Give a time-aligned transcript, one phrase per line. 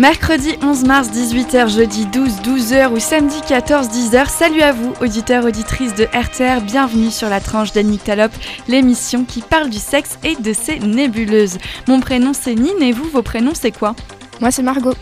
[0.00, 4.30] Mercredi 11 mars 18h, jeudi 12 12h ou samedi 14 10h.
[4.30, 6.62] Salut à vous, auditeurs, auditrices de RTR.
[6.62, 8.32] Bienvenue sur la tranche d'Annick Talop,
[8.66, 11.58] l'émission qui parle du sexe et de ses nébuleuses.
[11.86, 13.94] Mon prénom c'est Nine et vous, vos prénoms c'est quoi?
[14.40, 14.94] Moi c'est Margot.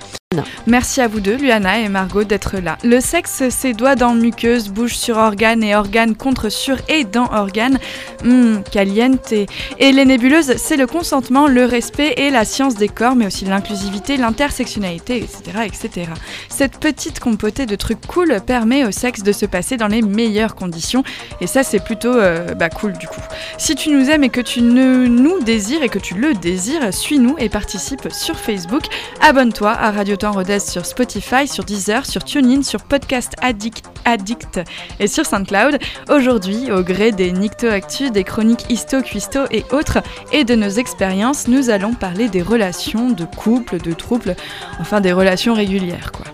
[0.66, 2.76] Merci à vous deux, Luana et Margot, d'être là.
[2.84, 7.32] Le sexe, c'est doigts dans muqueuse, bouche sur organe et organe contre sur et dans
[7.32, 7.78] organe.
[8.26, 9.32] Hum, caliente.
[9.32, 13.46] Et les nébuleuses, c'est le consentement, le respect et la science des corps, mais aussi
[13.46, 16.10] l'inclusivité, l'intersectionnalité, etc., etc.
[16.50, 20.54] Cette petite compotée de trucs cool permet au sexe de se passer dans les meilleures
[20.54, 21.04] conditions.
[21.40, 23.22] Et ça, c'est plutôt euh, bah, cool du coup.
[23.56, 27.36] Si tu nous aimes et que tu nous désires et que tu le désires, suis-nous
[27.38, 28.82] et participe sur Facebook.
[29.22, 34.60] Abonne-toi à Radio Temps Rodez sur Spotify, sur Deezer, sur TuneIn, sur Podcast Addict, Addict
[34.98, 35.78] et sur SoundCloud.
[36.10, 39.98] Aujourd'hui, au gré des Nicto Actu, des chroniques Histo, Cuisto et autres,
[40.32, 44.34] et de nos expériences, nous allons parler des relations de couple, de troubles,
[44.80, 46.26] enfin des relations régulières quoi.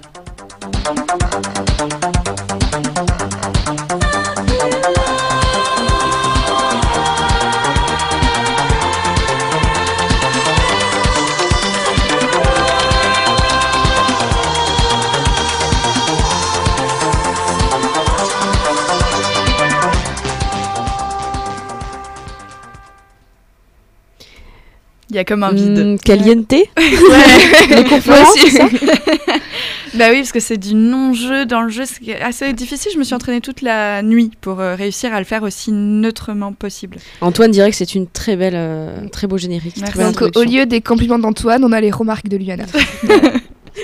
[25.14, 25.78] Il y a comme un vide.
[25.78, 26.66] Mmh, caliente Ouais.
[28.36, 28.68] c'est ça
[29.94, 31.84] Bah oui, parce que c'est du non-jeu dans le jeu.
[31.86, 32.90] C'est assez difficile.
[32.92, 36.52] Je me suis entraînée toute la nuit pour euh, réussir à le faire aussi neutrement
[36.52, 36.96] possible.
[37.20, 39.76] Antoine dirait que c'est une très belle, euh, très beau générique.
[39.76, 39.92] Merci.
[39.92, 42.64] très belle Donc au lieu des compliments d'Antoine, on a les remarques de Luana.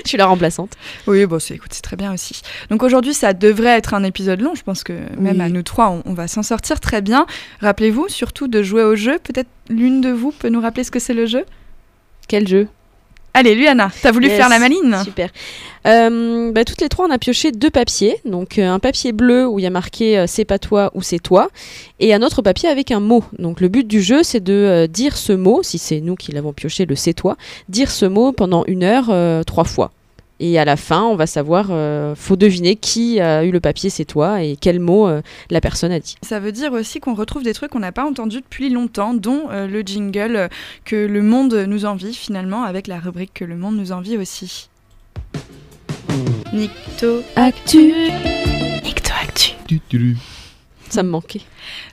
[0.05, 0.73] Je suis la remplaçante.
[1.07, 2.41] Oui, bon, c'est, écoute, c'est très bien aussi.
[2.69, 4.55] Donc aujourd'hui, ça devrait être un épisode long.
[4.55, 5.41] Je pense que même Oui.
[5.41, 7.25] à nous trois, on, on va s'en sortir très bien.
[7.61, 9.19] Rappelez-vous surtout de jouer au jeu.
[9.23, 11.45] Peut-être l'une de vous peut nous rappeler ce que c'est le jeu?
[12.27, 12.67] Quel jeu?
[13.33, 14.35] Allez, Luana, t'as voulu Yes.
[14.37, 15.29] faire la maline Super.
[15.87, 18.17] Euh, bah, toutes les trois, on a pioché deux papiers.
[18.25, 21.01] Donc euh, un papier bleu où il y a marqué euh, c'est pas toi ou
[21.01, 21.49] c'est toi,
[21.99, 23.23] et un autre papier avec un mot.
[23.39, 26.51] Donc le but du jeu, c'est de dire ce mot, si c'est nous qui l'avons
[26.53, 27.37] pioché, le c'est toi,
[27.69, 29.11] dire ce mot pendant une heure
[29.45, 29.91] trois fois.
[30.43, 33.91] Et à la fin, on va savoir, euh, faut deviner qui a eu le papier
[33.91, 35.21] c'est toi et quel mot euh,
[35.51, 36.15] la personne a dit.
[36.23, 39.51] Ça veut dire aussi qu'on retrouve des trucs qu'on n'a pas entendus depuis longtemps, dont
[39.51, 40.47] euh, le jingle euh,
[40.83, 44.69] que le monde nous envie finalement, avec la rubrique que le monde nous envie aussi.
[46.51, 47.93] Nicto Actu.
[48.83, 49.53] Nicto Actu.
[50.91, 51.41] Ça me manquait.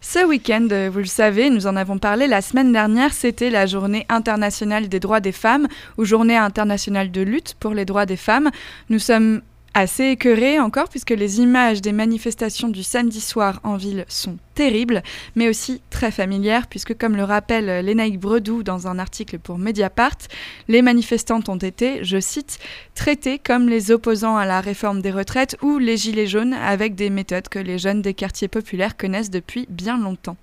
[0.00, 4.04] Ce week-end, vous le savez, nous en avons parlé la semaine dernière, c'était la journée
[4.09, 8.50] internationale des droits des femmes ou journée internationale de lutte pour les droits des femmes.
[8.88, 9.42] Nous sommes
[9.75, 15.04] assez écœurés encore puisque les images des manifestations du samedi soir en ville sont terribles,
[15.36, 20.19] mais aussi très familières puisque comme le rappelle Lénaïque Bredou dans un article pour Mediapart,
[20.66, 22.58] les manifestantes ont été, je cite,
[22.96, 27.08] traitées comme les opposants à la réforme des retraites ou les gilets jaunes avec des
[27.08, 30.36] méthodes que les jeunes des quartiers populaires connaissent depuis bien longtemps.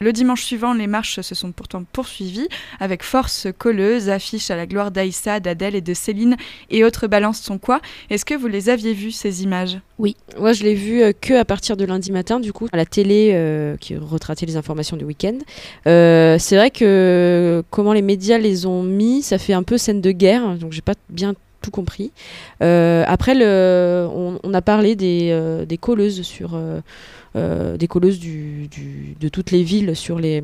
[0.00, 2.48] Le dimanche suivant, les marches se sont pourtant poursuivies
[2.80, 6.36] avec force colleuse, affiches à la gloire d'Aïssa, d'Adèle et de Céline
[6.70, 7.80] et autres balances sont quoi?
[8.10, 9.78] Est-ce que vous les aviez vues ces images?
[10.38, 12.86] Moi, je l'ai vu euh, que à partir de lundi matin, du coup, à la
[12.86, 15.36] télé euh, qui retratait les informations du week-end.
[15.86, 20.00] Euh, c'est vrai que comment les médias les ont mis, ça fait un peu scène
[20.00, 22.10] de guerre, donc j'ai pas bien tout compris.
[22.60, 26.58] Après, on, a parlé des, des colleuses sur.
[27.34, 30.42] des colleuses du, du- de toutes les villes sur les,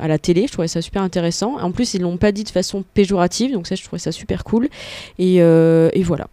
[0.00, 1.58] à la télé, je trouvais ça super intéressant.
[1.60, 4.42] En plus, ils l'ont pas dit de façon péjorative, donc ça, je trouvais ça super
[4.44, 4.68] cool.
[5.18, 6.28] Et, et voilà.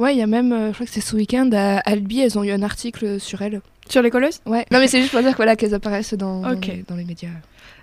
[0.00, 2.38] Ouais, il y a même, euh, je crois que c'est ce week-end à Albi, elles
[2.38, 3.60] ont eu un article sur elles.
[3.88, 4.40] Sur les colleuses?
[4.46, 4.64] Ouais.
[4.70, 7.28] Non mais c'est juste pour dire voilà, qu'elles apparaissent dans, les, dans les médias.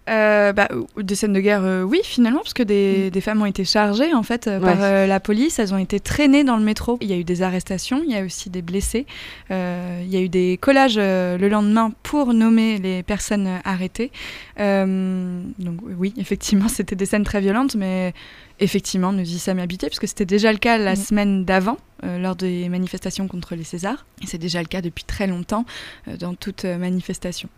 [0.10, 3.46] Euh, bah, des scènes de guerre, euh, oui, finalement, parce que des, des femmes ont
[3.46, 5.60] été chargées en fait euh, par euh, la police.
[5.60, 6.98] Elles ont été traînées dans le métro.
[7.02, 9.06] Il y a eu des arrestations, il y a aussi des blessés.
[9.50, 14.12] Il y a eu des collages le lendemain pour nommer les personnes arrêtées.
[14.58, 18.14] Donc oui, effectivement, c'était des scènes très violentes, mais
[18.60, 20.96] effectivement, nous y sommes habités, parce que c'était déjà le cas la Mm.
[20.96, 24.06] semaine d'avant, euh, lors des manifestations contre les Césars.
[24.24, 25.66] Et c'est déjà le cas depuis très longtemps
[26.08, 27.50] euh, dans toute euh, manifestation.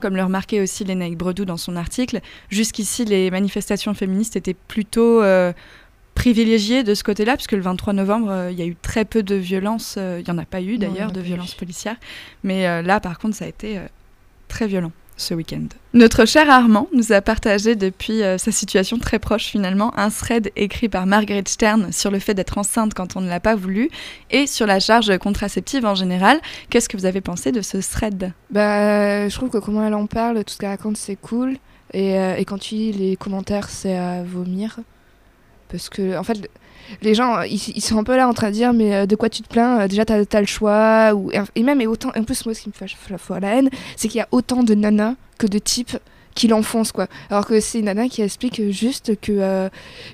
[0.00, 2.20] Comme le remarquait aussi Lénaïque Bredou dans son article,
[2.50, 5.52] jusqu'ici, les manifestations féministes étaient plutôt euh,
[6.14, 9.22] privilégiées de ce côté-là, puisque le 23 novembre, euh, il y a eu très peu
[9.22, 9.94] de violences.
[9.98, 11.96] euh, Il n'y en a pas eu d'ailleurs, de violences policières.
[12.42, 13.86] Mais euh, là, par contre, ça a été euh,
[14.48, 15.66] très violent ce week-end.
[15.92, 20.50] Notre cher Armand nous a partagé depuis euh, sa situation très proche finalement un thread
[20.56, 23.90] écrit par Margaret Stern sur le fait d'être enceinte quand on ne l'a pas voulu
[24.30, 26.40] et sur la charge contraceptive en général.
[26.70, 28.32] Qu'est-ce que vous avez pensé de ce thread?
[28.50, 31.56] Bah, je trouve que comment elle en parle, tout ce qu'elle raconte, c'est cool.
[31.92, 34.78] Et, euh, et quand tu lis les commentaires, c'est à vomir.
[35.68, 36.48] Parce que, en fait,
[37.02, 39.16] les gens, ils, ils sont un peu là en train de dire, mais euh, de
[39.16, 41.12] quoi tu te plains Euh, Déjà, t'as as le choix.
[41.14, 43.56] Ou, et même, et autant, en plus, moi, ce qui me fait la fois la
[43.56, 45.96] haine, c'est qu'il y a autant de nanas que de types
[46.34, 47.08] qui l'enfoncent, quoi.
[47.30, 49.68] Alors que c'est une nana qui explique juste que, euh,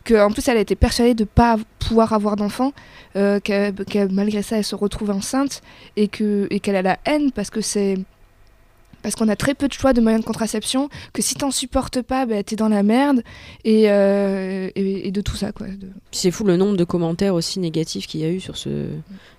[0.05, 2.73] que en plus, elle a été persuadée de pas pouvoir avoir d'enfant,
[3.17, 5.61] euh, que malgré ça, elle se retrouve enceinte
[5.97, 7.99] et que et qu'elle a la haine parce que c'est
[9.05, 12.03] parce qu'on a très peu de choix de moyens de contraception, que si t'en supportes
[12.03, 13.23] pas, bah, t'es dans la merde,
[13.65, 15.69] et, euh, et, et de tout ça, quoi.
[15.69, 18.87] de- c'est fou le nombre de commentaires aussi négatifs qu'il y a eu sur ce,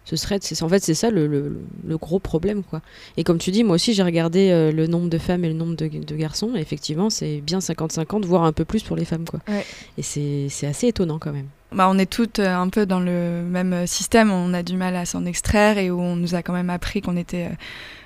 [0.05, 0.43] ce thread.
[0.43, 2.63] C'est, en fait, c'est ça le, le- le gros problème.
[2.63, 2.81] quoi.
[3.17, 5.53] Et comme tu dis, moi aussi, j'ai regardé euh, le nombre de femmes et le
[5.55, 6.51] nombre de, de garçons.
[6.55, 9.25] Et effectivement, c'est bien 50-50, voire un peu plus pour les femmes.
[9.25, 9.39] quoi.
[9.47, 9.65] Ouais.
[9.97, 11.47] Et c'est, c'est assez étonnant quand même.
[11.75, 14.95] Bah, on est toutes euh, un peu dans le même système, on a du mal
[14.95, 17.49] à s'en extraire et où on nous a quand même appris qu'on était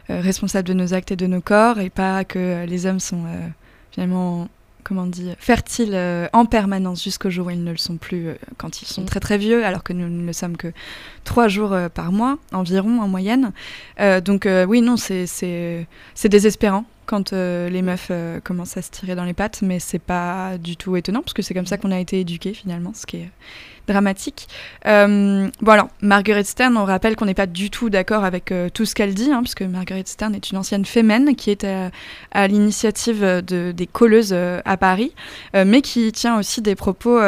[0.09, 2.99] euh, euh, responsable de nos actes et de nos corps et pas que les hommes
[2.99, 3.25] sont
[3.91, 4.47] finalement,
[4.83, 8.29] comment on dit, fertiles euh, en permanence jusqu'au jour où ils ne le sont plus
[8.29, 9.05] euh, quand ils sont Mm.
[9.05, 10.71] très très vieux, alors que nous ne le sommes que
[11.23, 13.51] trois jours euh, par mois environ en moyenne.
[14.25, 15.87] Donc oui, non, c'est
[16.25, 19.97] désespérant quand euh, les meufs euh, commencent à se tirer dans les pattes, mais c'est
[19.97, 23.07] pas du tout étonnant parce que c'est comme ça qu'on a été éduqués finalement, ce
[23.07, 23.31] qui est
[23.87, 24.47] dramatique.
[24.85, 28.69] Euh, bon alors, Margaret Stern, on rappelle qu'on n'est pas du tout d'accord avec euh,
[28.69, 31.89] tout ce qu'elle dit, hein, puisque Margaret Stern est une ancienne fémène qui est à,
[32.31, 35.11] à l'initiative de, des colleuses à Paris,
[35.55, 37.19] mais qui tient aussi des propos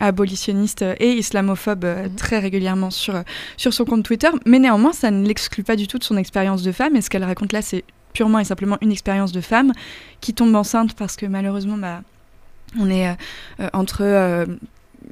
[0.00, 2.14] abolitionnistes et islamophobes Mhm.
[2.16, 3.22] très régulièrement sur,
[3.56, 6.62] sur son compte Twitter, mais néanmoins, ça ne l'exclut pas du tout de son expérience
[6.62, 7.84] de femme, et ce qu'elle raconte là, c'est
[8.16, 9.72] purement et simplement une expérience de femme
[10.22, 12.00] qui tombe enceinte parce que malheureusement, bah,
[12.78, 13.12] on est euh,
[13.60, 14.46] euh, entre, euh,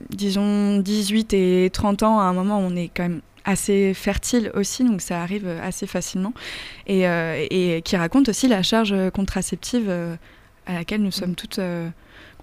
[0.08, 4.50] disons, 18 et 30 ans, à un moment où on est quand même assez fertile
[4.54, 6.32] aussi, donc ça arrive assez facilement,
[6.86, 9.92] et, et qui raconte aussi la charge contraceptive
[10.66, 11.88] à laquelle nous sommes toutes euh,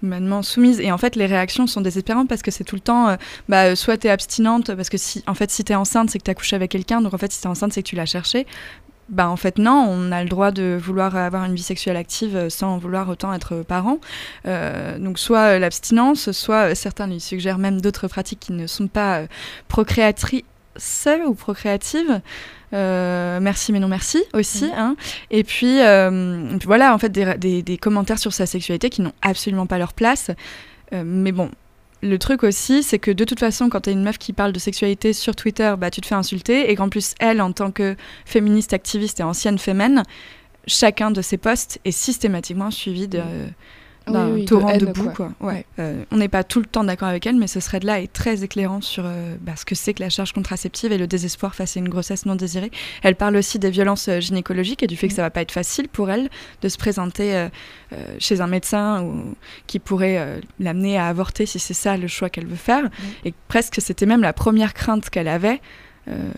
[0.00, 0.80] complètement soumises.
[0.80, 3.16] Et en fait, les réactions sont désespérantes parce que c'est tout le temps, euh,
[3.48, 6.18] bah, soit tu es abstinente, parce que si, en fait, si tu es enceinte, c'est
[6.18, 7.88] que tu as couché avec quelqu'un, donc en fait, si tu es enceinte, c'est que
[7.88, 8.46] tu l'as cherché.
[9.12, 12.34] Bah en fait non, on a le droit de vouloir avoir une vie sexuelle active
[12.34, 13.98] euh, sans vouloir autant être parent.
[14.46, 18.88] Euh, donc soit euh, l'abstinence, soit certains lui suggèrent même d'autres pratiques qui ne sont
[18.88, 19.24] pas
[19.68, 20.42] procréatrices
[21.26, 22.22] ou procréatives.
[22.72, 24.70] Euh, merci mais non merci aussi.
[24.74, 24.96] Hein.
[25.30, 28.88] Et, puis, euh, et puis voilà, en fait, des, des- des commentaires sur sa sexualité
[28.88, 30.30] qui n'ont absolument pas leur place.
[31.04, 31.50] Mais bon,
[32.02, 34.58] le truc aussi, c'est que de toute façon, quand t'es une meuf qui parle de
[34.58, 36.70] sexualité sur Twitter, bah tu te fais insulter.
[36.70, 40.02] Et qu'en plus, elle, en tant que féministe, activiste et ancienne fémène,
[40.66, 43.22] chacun de ses posts est systématiquement suivi de,
[44.06, 45.10] d'un Oui, oui, de torrent de, boue.
[45.10, 45.30] quoi.
[45.38, 45.48] Quoi.
[45.48, 45.64] Ouais.
[45.78, 48.42] Euh, on n'est pas tout le temps d'accord avec elle, mais ce thread-là est très
[48.44, 51.76] éclairant sur euh, bah, ce que c'est que la charge contraceptive et le désespoir face
[51.76, 52.70] à une grossesse non désirée.
[53.02, 55.16] Elle parle aussi des violences euh, gynécologiques et du fait que Mm.
[55.16, 56.30] ça va pas être facile pour elle
[56.62, 57.48] de se présenter euh,
[58.18, 59.34] chez un médecin ou,
[59.66, 62.88] qui pourrait l'amener à avorter si c'est ça le choix qu'elle veut faire.
[63.24, 65.60] Et presque c'était même la première crainte qu'elle avait.
[66.08, 66.30] Euh,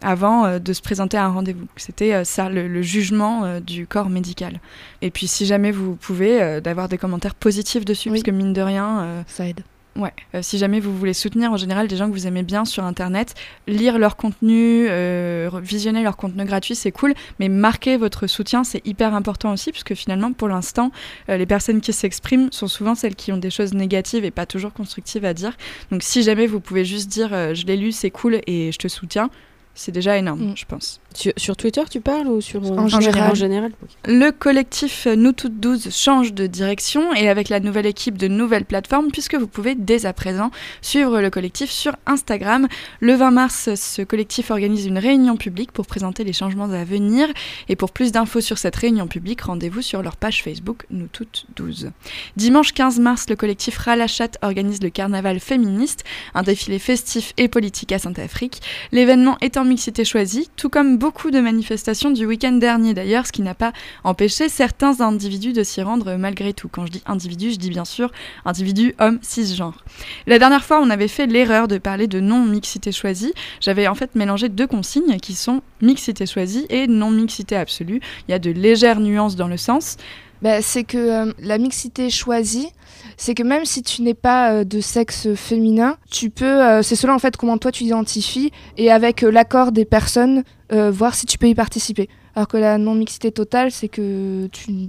[0.00, 1.66] avant euh, de se présenter à un rendez-vous.
[1.76, 4.60] C'était euh, ça, le, le jugement du corps médical.
[5.00, 8.16] Et puis si jamais vous pouvez, d'avoir des commentaires positifs dessus, Oui.
[8.18, 9.60] parce que mine de rien, Ça aide.
[9.96, 12.64] Ouais, euh, si jamais vous voulez soutenir en général des gens que vous aimez bien
[12.64, 13.34] sur Internet,
[13.66, 18.84] lire leur contenu, euh, visionner leur contenu gratuit, c'est cool, mais marquer votre soutien, c'est
[18.86, 20.92] hyper important aussi, puisque finalement, pour l'instant,
[21.28, 24.46] euh, les personnes qui s'expriment sont souvent celles qui ont des choses négatives et pas
[24.46, 25.56] toujours constructives à dire.
[25.90, 28.88] Donc si jamais vous pouvez juste dire je l'ai lu, c'est cool et je te
[28.88, 29.30] soutiens,
[29.74, 30.56] c'est déjà énorme, Mm.
[30.56, 31.00] je pense.
[31.14, 33.30] Sur, sur Twitter, tu parles ou sur En général.
[33.30, 33.72] En général.
[34.06, 38.64] Le collectif Nous Toutes 12 change de direction et avec la nouvelle équipe de nouvelles
[38.64, 40.50] plateformes puisque vous pouvez dès à présent
[40.80, 42.66] suivre le collectif sur Instagram.
[43.00, 47.28] Le 20 mars, ce collectif organise une réunion publique pour présenter les changements à venir
[47.68, 51.44] et pour plus d'infos sur cette réunion publique, rendez-vous sur leur page Facebook Nous Toutes
[51.56, 51.90] 12.
[52.36, 57.92] Dimanche 15 mars, le collectif Ralachat organise le carnaval féministe, un défilé festif et politique
[57.92, 58.60] à Saint-Afrique.
[58.92, 63.42] L'événement est mixité choisie, tout comme beaucoup de manifestations du week-end dernier d'ailleurs, ce qui
[63.42, 63.72] n'a pas
[64.04, 66.68] empêché certains individus de s'y rendre malgré tout.
[66.68, 68.10] Quand je dis individu, je dis bien sûr
[68.44, 69.84] individu homme cisgenre.
[70.26, 73.32] La dernière fois, on avait fait l'erreur de parler de non-mixité choisie.
[73.60, 78.00] J'avais en fait mélangé deux consignes qui sont mixité choisie et non-mixité absolue.
[78.28, 79.96] Il y a de légères nuances dans le sens.
[80.42, 82.68] Bah, c'est que euh, la mixité choisie,
[83.16, 86.96] c'est que même si tu n'es pas euh, de sexe féminin, tu peux, euh, c'est
[86.96, 91.36] selon en fait comment toi tu t'identifies et avec l'accord des personnes, voir si tu
[91.36, 92.08] peux y participer.
[92.34, 94.88] Alors que la non-mixité totale, c'est que tu,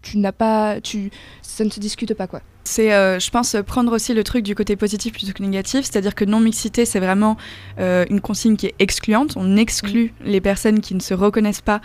[0.00, 1.10] tu n'as pas, tu,
[1.42, 2.40] ça ne se discute pas quoi.
[2.64, 6.14] C'est, euh, je pense, prendre aussi le truc du côté positif plutôt que négatif, c'est-à-dire
[6.14, 7.36] que non-mixité, c'est vraiment
[7.78, 9.34] euh, une consigne qui est excluante.
[9.36, 11.82] On exclut les personnes qui ne se reconnaissent pas.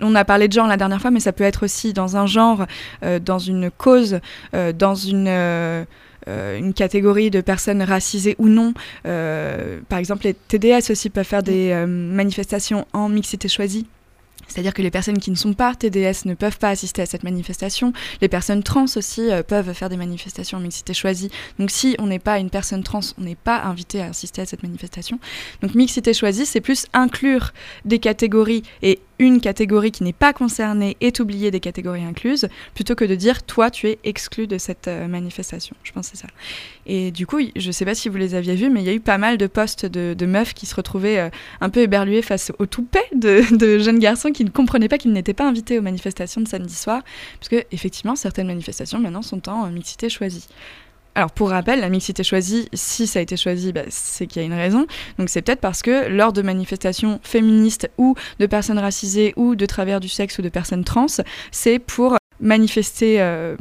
[0.00, 2.26] On a parlé de genre la dernière fois, mais ça peut être aussi dans un
[2.26, 2.66] genre,
[3.02, 4.20] euh, dans une cause,
[4.54, 5.84] euh, dans une, euh,
[6.26, 8.74] une catégorie de personnes racisées ou non.
[9.04, 13.86] par exemple, les TDS aussi peuvent faire des manifestations en mixité choisie.
[14.48, 17.24] C'est-à-dire que les personnes qui ne sont pas TDS ne peuvent pas assister à cette
[17.24, 17.92] manifestation.
[18.20, 21.30] Les personnes trans aussi peuvent faire des manifestations en mixité choisie.
[21.58, 24.46] Donc si on n'est pas une personne trans, on n'est pas invité à assister à
[24.46, 25.20] cette manifestation.
[25.62, 27.52] Donc mixité choisie, c'est plus inclure
[27.84, 32.94] des catégories et une catégorie qui n'est pas concernée est oubliée des catégories incluses, plutôt
[32.94, 35.76] que de dire toi tu es exclu de cette euh, manifestation.
[35.82, 36.28] Je pense c'est ça.
[36.86, 38.90] Et du coup, je ne sais pas si vous les aviez vus, mais il y
[38.90, 41.30] a eu pas mal de postes de, meufs qui se retrouvaient euh,
[41.60, 45.12] un peu éberlués face au toupet de, de jeunes garçons qui ne comprenaient pas qu'ils
[45.12, 47.02] n'étaient pas invités aux manifestations de samedi soir,
[47.38, 50.46] parce que effectivement certaines manifestations maintenant sont en mixité choisie.
[51.16, 54.44] Alors pour rappel, la mixité choisie, si ça a été choisi, bah, c'est qu'il y
[54.44, 54.86] a une raison.
[55.18, 59.64] Donc c'est peut-être parce que lors de manifestations féministes ou de personnes racisées ou de
[59.64, 61.06] travers du sexe ou de personnes trans,
[61.50, 63.56] c'est pour manifester, euh,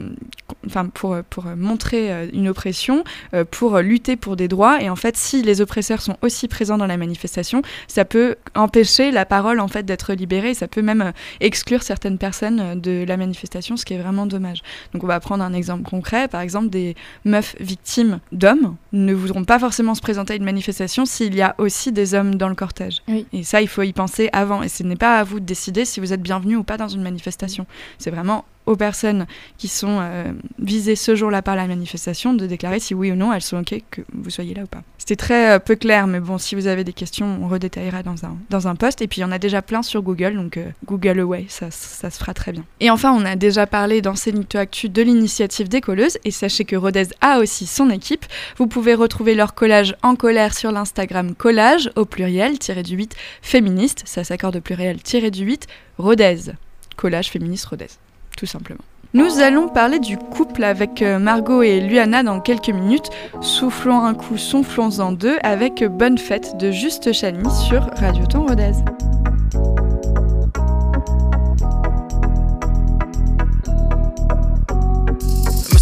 [0.66, 3.04] enfin pour, pour montrer euh, une oppression,
[3.34, 4.82] euh, pour lutter pour des droits.
[4.82, 9.12] Et en fait, si les oppresseurs sont aussi présents dans la manifestation, ça peut empêcher
[9.12, 10.54] la parole en fait d'être libérée.
[10.54, 14.62] Ça peut même exclure certaines personnes de la manifestation, ce qui est vraiment dommage.
[14.94, 16.28] Donc on va prendre un exemple concret.
[16.28, 21.06] Par exemple, des meufs victimes d'hommes ne voudront pas forcément se présenter à une manifestation
[21.06, 23.02] s'il y a aussi des hommes dans le cortège.
[23.34, 24.64] Et ça, il faut y penser avant.
[24.64, 26.88] Et ce n'est pas à vous de décider si vous êtes bienvenu ou pas dans
[26.88, 27.66] une manifestation.
[27.98, 29.26] C'est vraiment aux personnes
[29.58, 33.34] qui sont euh, visées ce jour-là par la manifestation de déclarer si oui ou non
[33.34, 34.84] elles sont OK que vous soyez là ou pas.
[35.08, 38.26] C'était très euh, peu clair, mais bon, si vous avez des questions, on redétaillera dans
[38.26, 39.04] un, dans un post.
[39.04, 41.70] Et puis, il y en a déjà plein sur Google, donc euh, Google Away, ça,
[41.70, 42.64] ça, se fera très bien.
[42.80, 46.66] Et enfin, on a déjà parlé dans Cénito Actu de l'initiative des colleuses, et sachez
[46.66, 48.26] que Rodez a aussi son équipe.
[48.58, 53.16] Vous pouvez retrouver leur collage en colère sur l'Instagram collage, au pluriel, tiré du 8,
[53.44, 55.68] féministe, ça s'accorde au pluriel, tiré du 8,
[56.00, 56.54] Rodez.
[56.98, 57.90] Collage féministe Rodez
[58.36, 58.82] tout simplement.
[59.14, 63.10] Nous allons parler du couple avec euh, Margot et Luana dans quelques minutes.
[63.40, 68.74] Soufflons un coup, soufflons-en deux avec Bonne Fête de Juste Chani sur Radio Ton Rodez.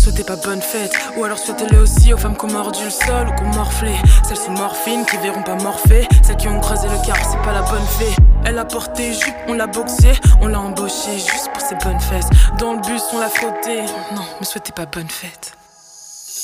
[0.03, 0.91] Souhaitez pas bonne fête.
[1.15, 3.93] Ou alors souhaitez-le aussi aux femmes qui ont mordu le sol ou qui ont morflé
[4.27, 7.53] Celles sous morphine qui verront pas morfler Celles qui ont creusé le car c'est pas
[7.53, 8.13] la bonne fée.
[8.45, 12.27] Elle a porté jupe, on l'a boxé On l'a embauché juste pour ses bonnes fesses.
[12.59, 13.83] Dans le bus on l'a frotté.
[14.13, 15.53] Non, me souhaitez pas bonne fête.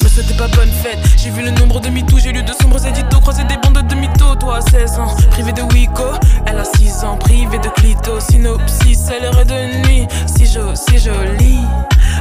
[0.02, 2.86] Me souhaitez pas bonne fête, j'ai vu le nombre de mythos, j'ai lu de sombres
[2.86, 6.04] éditos, croisé des bandes de mythos, toi à 16 ans, privé de Wico,
[6.46, 11.00] elle a 6 ans, privé de clito, synopsis, elle est de nuit, si jo, si
[11.00, 11.60] joli.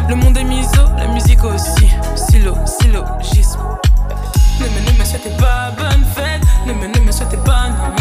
[0.08, 1.86] Le monde est miso, la musique aussi.
[2.16, 3.60] Silo, syllogisme.
[4.58, 6.40] Ne me, ne me souhaitez pas bonne fête.
[6.66, 7.92] Ne me, ne me souhaitez pas non.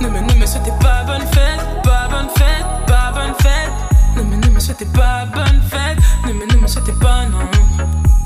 [0.00, 1.60] Ne me, ne me souhaitez pas bonne fête.
[1.82, 3.70] Pas bonne fête, pas bonne fête.
[4.16, 5.98] Ne me, ne me souhaitez pas bonne fête.
[6.26, 7.38] Ne me, ne me souhaitez pas non.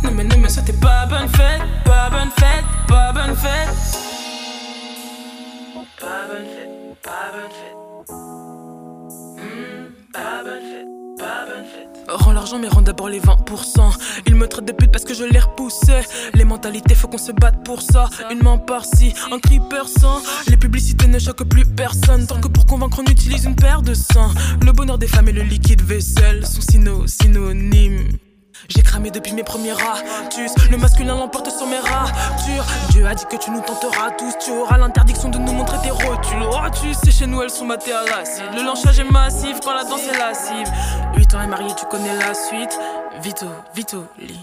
[0.05, 1.63] Ne me, ne me souhaitez pas bonne fête.
[1.85, 3.69] Pas bonne fête, pas bonne fête.
[6.01, 7.77] Pas bonne fête, pas bonne fête.
[9.37, 11.00] Hmm, pas bonne fête.
[12.51, 13.97] L'argent, mais rends d'abord les 20%.
[14.27, 16.03] Ils me traitent de pute parce que je les repoussais.
[16.35, 18.09] Les mentalités, faut qu'on se batte pour ça.
[18.31, 20.21] Une main par-ci, un cri perçant.
[20.49, 22.27] Les publicités ne choquent plus personne.
[22.27, 24.35] Tant que pour convaincre, on utilise une paire de seins.
[24.65, 26.63] Le bonheur des femmes et le liquide vaisselle sont
[27.07, 28.09] synonymes.
[28.69, 30.53] J'ai cramé depuis mes premiers ratus.
[30.71, 32.65] Le masculin l'emporte sur mes ratures.
[32.91, 34.35] Dieu a dit que tu nous tenteras tous.
[34.45, 36.45] Tu auras l'interdiction de nous montrer tes rotules.
[36.51, 38.53] Oh, tu sais, chez nous, elles sont matées à l'acide.
[38.55, 40.71] Le lanchage est massif quand la danse est lascive.
[41.17, 42.79] 8 ans et marié, tu connais la suite.
[43.23, 44.41] Vito, Vito, lit.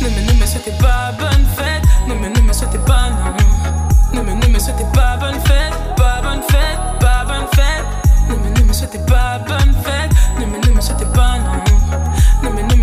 [0.00, 1.82] Ne me, ne me souhaitez pas bonne fête.
[2.06, 4.16] Ne me, ne me souhaitez pas non.
[4.16, 5.72] Ne me, ne me souhaitez pas bonne fête.
[5.96, 7.84] Pas bonne fête, pas bonne fête.
[8.28, 10.10] Ne me, ne me souhaitez pas bonne fête.
[10.38, 11.65] Ne me, ne me souhaitez pas non.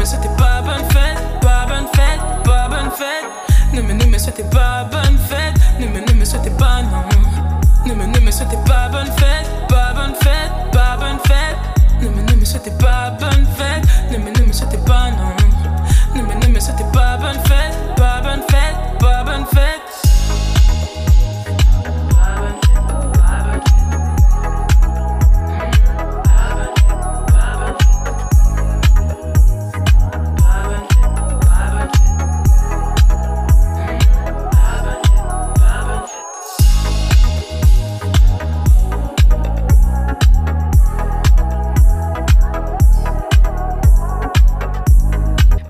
[0.03, 3.23] Me souhaitez pas bonne fête, pas bonne fête, pas bonne fête.
[3.73, 7.05] Ne me, ne me souhaitez pas bonne fête, ne me, ne me souhaitez pas non.
[7.85, 11.55] Ne me, ne me souhaitez pas bonne fête, pas bonne fête, pas bonne fête.
[12.01, 15.37] Ne me, ne me souhaitez pas bonne fête, ne me, ne me souhaitez pas non.
[16.17, 17.52] Ne me, ne me souhaitez pas bonne fête,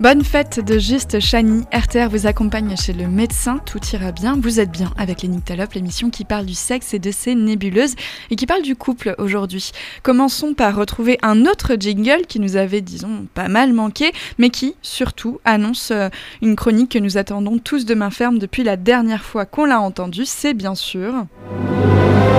[0.03, 1.63] Bonne fête de Juste Chani.
[1.72, 3.62] RTR vous accompagne chez le médecin.
[3.65, 4.38] Tout ira bien.
[4.38, 7.95] Vous êtes bien avec les Nyctalopes, l'émission qui parle du sexe et de ses nébuleuses
[8.29, 9.72] et qui parle du couple aujourd'hui.
[10.01, 14.75] Commençons par retrouver un autre jingle qui nous avait, disons, pas mal manqué, mais qui,
[14.81, 16.10] surtout, annonce euh,
[16.41, 19.79] une chronique que nous attendons tous de main ferme depuis la dernière fois qu'on l'a
[19.79, 20.25] entendu.
[20.25, 21.13] C'est bien sûr.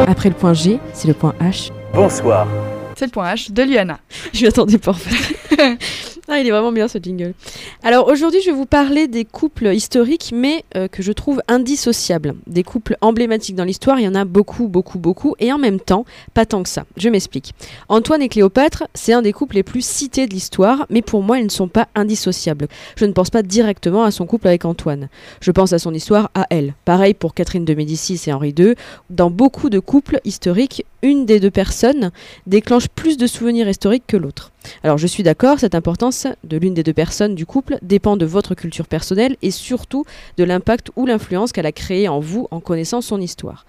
[0.06, 1.70] Après le point G, c'est le point H.
[1.94, 2.46] Bonsoir.
[2.94, 4.00] C'est le point H de Liana.
[4.34, 5.80] Je m'y attendais pas en fait.
[6.26, 7.34] Ah, il est vraiment bien ce jingle.
[7.82, 12.34] Alors aujourd'hui, je vais vous parler des couples historiques, mais euh, que je trouve indissociables.
[12.46, 15.78] Des couples emblématiques dans l'histoire, il y en a beaucoup, beaucoup, beaucoup, et en même
[15.78, 16.84] temps, pas tant que ça.
[16.96, 17.52] Je m'explique.
[17.90, 21.38] Antoine et Cléopâtre, c'est un des couples les plus cités de l'histoire, mais pour moi,
[21.38, 22.68] ils ne sont pas indissociables.
[22.96, 25.10] Je ne pense pas directement à son couple avec Antoine.
[25.42, 26.72] Je pense à son histoire à elle.
[26.86, 28.76] Pareil pour Catherine de Médicis et Henri II.
[29.10, 32.12] Dans beaucoup de couples historiques, une des deux personnes
[32.46, 34.52] déclenche plus de souvenirs historiques que l'autre.
[34.82, 36.13] Alors je suis d'accord, cette importance
[36.44, 40.04] de l'une des deux personnes du couple dépend de votre culture personnelle et surtout
[40.36, 43.64] de l'impact ou l'influence qu'elle a créé en vous en connaissant son histoire.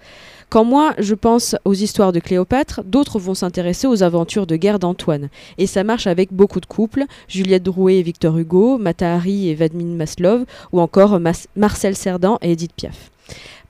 [0.48, 4.78] Quand moi je pense aux histoires de Cléopâtre, d'autres vont s'intéresser aux aventures de guerre
[4.78, 5.28] d'Antoine.
[5.58, 9.96] Et ça marche avec beaucoup de couples, Juliette Drouet et Victor Hugo, Matahari et Vadmin
[9.96, 11.18] Maslov, ou encore
[11.56, 13.10] Marcel Cerdan et Edith Piaf.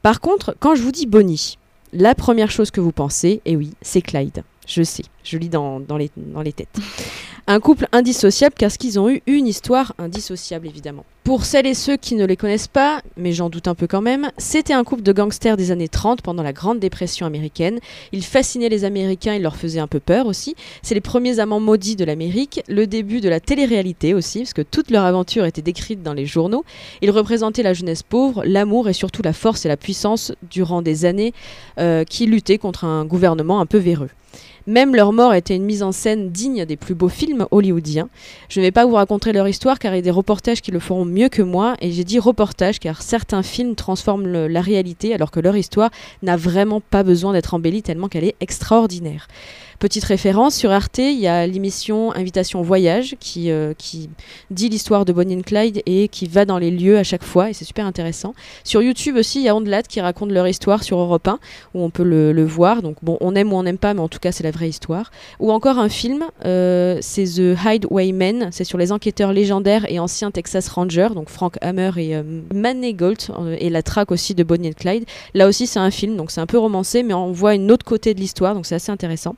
[0.02, 1.56] Par contre, quand je vous dis Bonnie,
[1.92, 4.42] la première chose que vous pensez, et oui, c'est Clyde.
[4.66, 6.78] Je sais, je lis dans, les, têtes.
[7.46, 11.04] Un couple indissociable car qu'ils ont eu une histoire indissociable évidemment.
[11.22, 14.00] Pour celles et ceux qui ne les connaissent pas, mais j'en doute un peu quand
[14.00, 17.78] même, c'était un couple de gangsters des années 30 pendant la Grande Dépression américaine.
[18.12, 20.56] Ils fascinaient les Américains, ils leur faisaient un peu peur aussi.
[20.82, 24.62] C'est les premiers amants maudits de l'Amérique, le début de la télé-réalité aussi, parce que
[24.62, 26.64] toute leur aventure était décrite dans les journaux.
[27.02, 31.04] Ils représentaient la jeunesse pauvre, l'amour et surtout la force et la puissance durant des
[31.04, 31.34] années
[31.78, 34.10] euh, qui luttaient contre un gouvernement un peu véreux.
[34.68, 38.08] Même leur mort était une mise en scène digne des plus beaux films hollywoodiens.
[38.48, 40.72] Je ne vais pas vous raconter leur histoire car il y a des reportages qui
[40.72, 45.14] le feront mieux que moi et j'ai dit reportage car certains films transforment la réalité
[45.14, 45.90] alors que leur histoire
[46.22, 49.28] n'a vraiment pas besoin d'être embellie tellement qu'elle est extraordinaire.
[49.78, 54.08] Petite référence, sur Arte, il y a l'émission Invitation Voyage qui, euh, qui
[54.50, 57.50] dit l'histoire de Bonnie and Clyde et qui va dans les lieux à chaque fois
[57.50, 58.34] et c'est super intéressant.
[58.64, 61.38] Sur YouTube aussi, il y a Ondelat qui raconte leur histoire sur Europe 1
[61.74, 62.80] où on peut le, voir.
[62.80, 64.68] Donc bon, on aime ou on n'aime pas, mais en tout cas, c'est la vraie
[64.68, 65.10] histoire.
[65.40, 70.30] Ou encore un film, euh, c'est The Hideawaymen, c'est sur les enquêteurs légendaires et anciens
[70.30, 72.22] Texas Rangers, donc Frank Hammer et euh,
[72.54, 73.18] Manny Gold
[73.58, 75.04] et la traque aussi de Bonnie and Clyde.
[75.34, 77.84] Là aussi, c'est un film, donc c'est un peu romancé, mais on voit une autre
[77.84, 79.36] côté de l'histoire, donc c'est assez intéressant.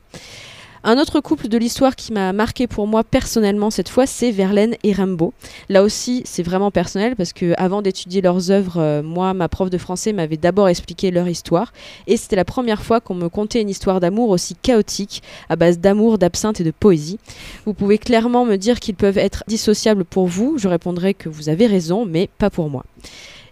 [0.84, 4.76] Un autre couple de l'histoire qui m'a marqué pour moi personnellement cette fois, c'est Verlaine
[4.84, 5.32] et Rimbaud.
[5.68, 9.70] Là aussi, c'est vraiment personnel parce que avant d'étudier leurs œuvres, euh, moi, ma prof
[9.70, 11.72] de français m'avait d'abord expliqué leur histoire
[12.06, 15.80] et c'était la première fois qu'on me contait une histoire d'amour aussi chaotique à base
[15.80, 17.18] d'amour, d'absinthe et de poésie.
[17.66, 21.48] Vous pouvez clairement me dire qu'ils peuvent être dissociables pour vous, je répondrai que vous
[21.48, 22.84] avez raison, mais pas pour moi.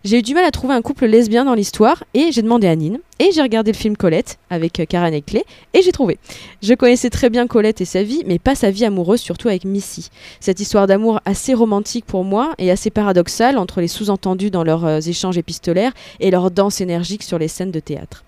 [0.06, 2.76] J'ai eu du mal à trouver un couple lesbien dans l'histoire et j'ai demandé à
[2.76, 3.00] Nine.
[3.18, 6.16] Et j'ai regardé le film Colette avec euh, Karen et Clé et j'ai trouvé.
[6.62, 9.64] Je connaissais très bien Colette et sa vie, mais pas sa vie amoureuse, surtout avec
[9.64, 10.10] Missy.
[10.38, 14.84] Cette histoire d'amour assez romantique pour moi et assez paradoxale entre les sous-entendus dans leurs
[14.84, 18.22] euh, échanges épistolaires et leur danse énergique sur les scènes de théâtre.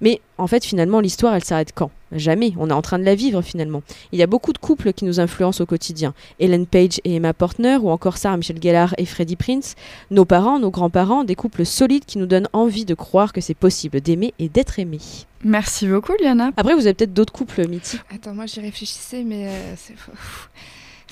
[0.00, 1.90] Mais en fait, finalement, l'histoire, elle s'arrête quand?
[2.14, 2.52] Jamais.
[2.58, 3.82] On est en train de la vivre finalement.
[4.12, 6.14] Il y a beaucoup de couples qui nous influencent au quotidien.
[6.40, 9.74] Ellen Page et Emma Portner, ou encore Sarah Michel Gellar et Freddie Prince.
[10.10, 13.54] Nos parents, nos grands-parents, des couples solides qui nous donnent envie de croire que c'est
[13.54, 14.98] possible d'aimer et d'être aimé.
[15.42, 16.52] Merci beaucoup, Liana.
[16.56, 18.00] Après, vous avez peut-être d'autres couples mythiques.
[18.14, 19.94] Attends, moi j'y réfléchissais, mais euh, c'est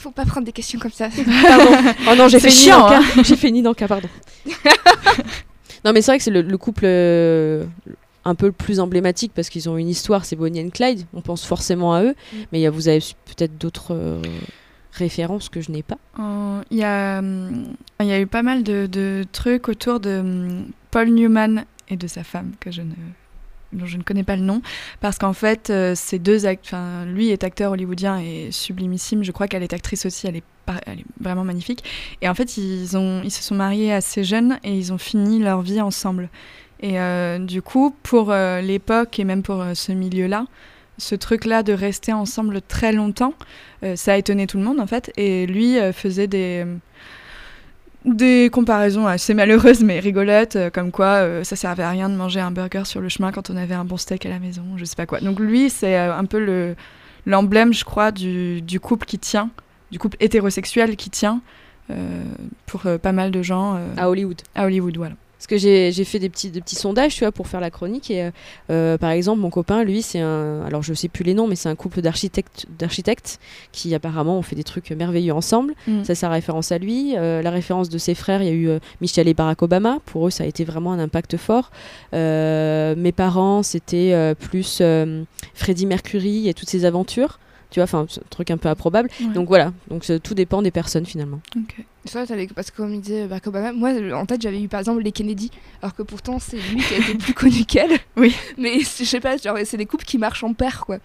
[0.03, 1.09] faut pas prendre des questions comme ça.
[1.49, 1.95] Pardon.
[2.11, 2.89] Oh non, j'ai fait chiant.
[2.89, 3.03] Hein.
[3.23, 4.09] J'ai fait Nidanka, pardon.
[5.85, 7.65] non, mais c'est vrai que c'est le, couple euh,
[8.25, 11.07] un peu le plus emblématique parce qu'ils ont une histoire, c'est Bonnie and Clyde.
[11.15, 12.37] On pense forcément à eux, mm.
[12.53, 14.23] mais y a, vous avez peut-être d'autres euh,
[14.93, 15.99] références que je n'ai pas.
[16.71, 17.23] Il y, a,
[18.01, 22.07] y a eu pas mal de, de trucs autour de hum, Paul Newman et de
[22.07, 22.95] sa femme que je ne
[23.73, 24.63] dont je ne connais pas le nom,
[25.01, 29.49] parce qu'en fait, euh, ces deux acteurs, lui est acteur hollywoodien et sublimissime, je crois
[29.49, 30.45] qu'elle est actrice aussi, elle est,
[30.87, 31.83] elle est, vraiment magnifique.
[32.21, 35.39] Et en fait, ils, ont, ils se sont mariés assez jeunes et ils ont fini
[35.39, 36.29] leur vie ensemble.
[36.83, 40.47] Et euh, du coup, pour euh, l'époque et même pour ce milieu-là,
[40.99, 43.35] ce truc-là de rester ensemble très longtemps,
[43.97, 45.11] ça a étonné tout le monde en fait.
[45.17, 46.65] Et lui faisait des
[48.05, 52.15] des comparaisons assez malheureuses mais rigolotes, euh, comme quoi euh, ça servait à rien de
[52.15, 54.63] manger un burger sur le chemin quand on avait un bon steak à la maison,
[54.77, 55.21] je sais pas quoi.
[55.21, 56.75] Donc lui, c'est euh, un peu le
[57.25, 59.51] l'emblème, je crois, du, du, couple qui tient,
[59.93, 61.41] du couple hétérosexuel qui tient
[62.67, 63.79] pour pas mal de gens.
[63.97, 64.41] à Hollywood.
[64.57, 65.15] À Hollywood, voilà.
[65.43, 68.13] Parce que j'ai fait des petits, des petits sondages, tu vois, pour faire la chronique.
[68.13, 68.31] Et
[68.71, 70.63] euh, par exemple, mon copain, lui, c'est un.
[70.65, 73.41] Alors, je sais plus les noms, mais c'est un couple d'architectes d'architectes
[73.73, 75.75] qui apparemment ont fait des trucs merveilleux ensemble.
[75.89, 76.05] Mm.
[76.05, 77.15] Ça, c'est référence à lui.
[77.15, 79.99] la référence de ses frères, il y a eu Michel et Barack Obama.
[80.07, 81.73] Pour eux, ça a été vraiment un impact fort.
[82.13, 84.81] mes parents, c'était plus
[85.55, 87.41] Freddie Mercury et toutes ses aventures
[87.73, 89.09] tu vois, enfin, un truc un peu improbable.
[89.35, 91.41] Donc voilà, donc tout dépend des personnes finalement.
[91.57, 91.75] Ok.
[92.05, 95.03] Ça, parce que comme il disait Barack Obama, moi en tête j'avais eu par exemple
[95.03, 97.99] les Kennedy, alors que pourtant c'est lui qui a été plus connu qu'elle.
[98.17, 98.35] Oui.
[98.59, 100.99] Mais je sais pas, genre c'est des couples qui marchent en paire quoi.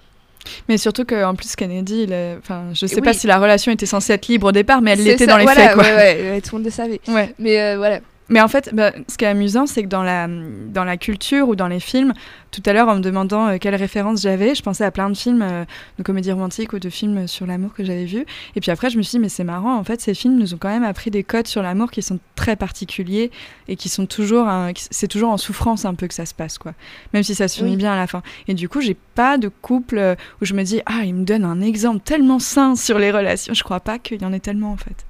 [0.67, 4.13] Mais surtout qu'en plus Kennedy, il enfin, je sais pas si la relation était censée
[4.13, 5.83] être libre au départ, mais elle l'était dans les faits quoi.
[5.83, 6.99] Ouais, ouais, tout le monde le savait.
[7.07, 7.33] Ouais.
[7.39, 7.99] Mais euh, voilà.
[8.29, 11.47] Mais en fait, bah, ce qui est amusant, c'est que dans la, dans la culture
[11.47, 12.13] ou dans les films,
[12.51, 15.15] tout à l'heure, en me demandant euh, quelle référence j'avais, je pensais à plein de
[15.15, 15.65] films euh,
[15.97, 18.25] de comédies romantiques ou de films sur l'amour que j'avais vus.
[18.55, 20.53] Et puis après, je me suis dit, mais c'est marrant, en fait, ces films nous
[20.53, 23.31] ont quand même appris des codes sur l'amour qui sont très particuliers
[23.67, 24.47] et qui sont toujours.
[24.75, 26.73] c'est toujours en souffrance un peu que ça se passe, quoi.
[27.13, 28.21] Même si ça se finit bien à la fin.
[28.47, 31.25] Et du coup, j'ai pas de couple euh, où je me dis, ah, il me
[31.25, 33.53] donne un exemple tellement sain sur les relations.
[33.53, 35.06] Je crois pas qu'il y en ait tellement, en fait.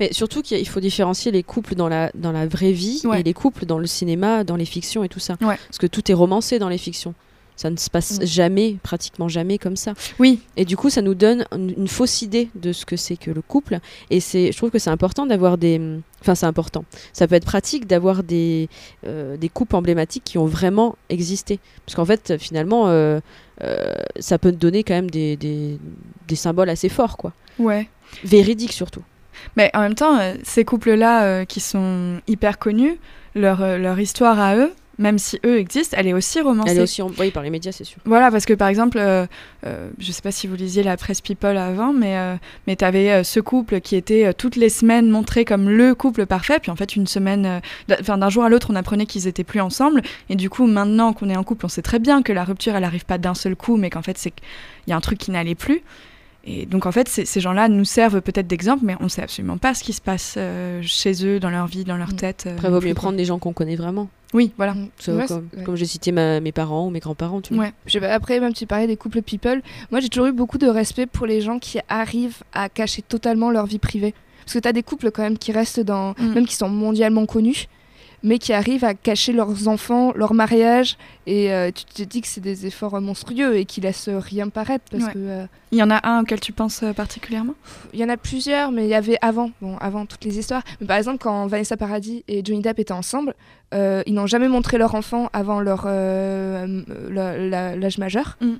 [0.00, 3.34] Mais surtout qu'il faut différencier les couples dans la, dans la vraie vie et les
[3.34, 5.36] couples dans le cinéma, dans les fictions et tout ça.
[5.36, 7.14] Parce que tout est romancé dans les fictions.
[7.56, 8.26] Ça ne se passe mm.
[8.26, 9.94] jamais, pratiquement jamais comme ça.
[10.18, 10.40] Oui.
[10.56, 13.42] Et du coup, ça nous donne une, fausse idée de ce que c'est que le
[13.42, 13.78] couple.
[14.10, 15.80] Et c'est, je trouve que c'est important d'avoir des.
[16.20, 16.84] Enfin, c'est important.
[17.12, 18.68] Ça peut être pratique d'avoir des,
[19.06, 21.60] euh, des couples emblématiques qui ont vraiment existé.
[21.84, 23.20] Parce qu'en fait, finalement, euh,
[23.62, 25.78] euh, ça peut donner quand même des, des,
[26.26, 27.32] des symboles assez forts, quoi.
[27.58, 27.88] Ouais.
[28.24, 29.02] Véridiques surtout.
[29.56, 32.98] Mais en même temps, euh, ces couples-là euh, qui sont hyper connus,
[33.34, 36.70] leur, euh, leur histoire à eux, même si eux existent, elle est aussi romancée.
[36.70, 37.98] Elle est aussi envoyée par les médias, c'est sûr.
[38.04, 39.68] Voilà, parce que par exemple, je
[40.08, 42.14] ne sais pas si vous lisiez la presse People avant, mais,
[42.66, 46.60] mais tu avais ce couple qui était toutes les semaines montré comme le couple parfait,
[46.60, 47.62] puis en fait, une semaine,
[48.00, 51.14] enfin d'un jour à l'autre, on apprenait qu'ils étaient plus ensemble, et du coup, maintenant
[51.14, 53.34] qu'on est en couple, on sait très bien que la rupture, elle n'arrive pas d'un
[53.34, 54.44] seul coup, mais qu'en fait, c'est qu'il
[54.88, 55.82] y a un truc qui n'allait plus.
[56.44, 59.58] Et donc en fait, ces gens-là nous servent peut-être d'exemple, mais on ne sait absolument
[59.58, 62.16] pas ce qui se passe euh, chez eux, dans leur vie, dans leur mm.
[62.16, 62.44] tête.
[62.46, 64.08] Euh, Après, il vaut mieux prendre des gens qu'on connaît vraiment.
[64.34, 64.74] Oui, voilà.
[64.74, 65.62] Mm.
[65.64, 67.42] comme, j'ai cité mes parents ou mes grands-parents.
[67.42, 67.72] Tu ouais.
[68.04, 71.26] Après, même tu parlais des couples people, moi j'ai toujours eu beaucoup de respect pour
[71.26, 74.14] les gens qui arrivent à cacher totalement leur vie privée.
[74.44, 76.14] Parce que tu as des couples quand même qui restent dans.
[76.18, 76.34] Mm.
[76.34, 77.68] même qui sont mondialement connus
[78.22, 82.28] mais qui arrivent à cacher leurs enfants, leur mariage, et euh, tu te dis que
[82.28, 84.84] c'est des efforts monstrueux et qui laissent rien paraître.
[84.90, 87.54] Parce que, euh, il y en a un auquel tu penses euh, particulièrement?
[87.92, 90.62] Il y en a plusieurs, mais il y avait avant, bon, avant toutes les histoires.
[90.80, 93.34] Mais par exemple, quand Vanessa Paradis et Johnny Depp étaient ensemble,
[93.74, 95.86] ils n'ont jamais montré leur enfant avant leur
[97.06, 98.36] l'âge majeur.
[98.40, 98.52] Mm.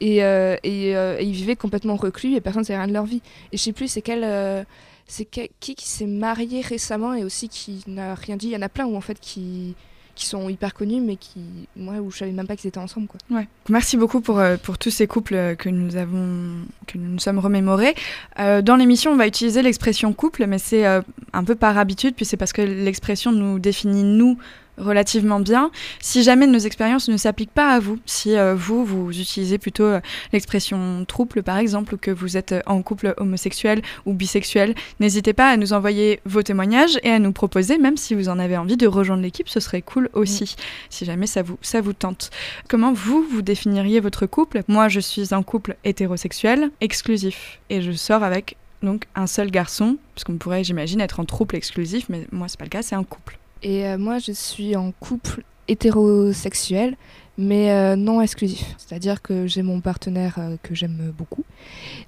[0.00, 3.22] Et, et, ils vivaient complètement reclus et personne ne savait rien de leur vie.
[3.52, 4.66] Et je sais plus c'est quel
[5.06, 8.46] c'est qui qui s'est marié récemment et aussi qui n'a rien dit.
[8.46, 9.74] Il y en a plein où en fait qui
[10.14, 11.40] qui sont hyper connus mais qui
[11.76, 13.18] moi où je savais même pas qu'ils étaient ensemble quoi.
[13.30, 13.48] Ouais.
[13.68, 17.94] Merci beaucoup pour euh, pour tous ces couples que nous avons que nous sommes remémorés.
[18.38, 22.14] Euh, dans l'émission, on va utiliser l'expression couple mais c'est euh, un peu par habitude
[22.14, 24.38] puis c'est parce que l'expression nous définit nous
[24.78, 25.70] relativement bien.
[26.00, 29.84] Si jamais nos expériences ne s'appliquent pas à vous, si euh, vous, vous utilisez plutôt
[29.84, 30.00] euh,
[30.32, 35.32] l'expression trouble par exemple, ou que vous êtes euh, en couple homosexuel ou bisexuel, n'hésitez
[35.32, 38.56] pas à nous envoyer vos témoignages et à nous proposer, même si vous en avez
[38.56, 40.56] envie de rejoindre l'équipe, ce serait cool aussi,
[40.90, 42.30] si jamais ça vous, ça vous tente.
[42.68, 44.62] Comment vous, vous définiriez votre couple?
[44.68, 49.96] Moi, je suis en couple hétérosexuel, exclusif, et je sors avec donc un seul garçon,
[50.14, 52.94] parce qu'on pourrait, j'imagine, être en couple exclusif, mais moi, c'est pas le cas, c'est
[52.94, 53.38] un couple.
[53.62, 56.96] Et euh, moi, je suis en couple hétérosexuel,
[57.38, 58.74] mais euh, non exclusif.
[58.78, 61.44] C'est-à-dire que j'ai mon partenaire euh, que j'aime beaucoup,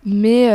[0.05, 0.47] mais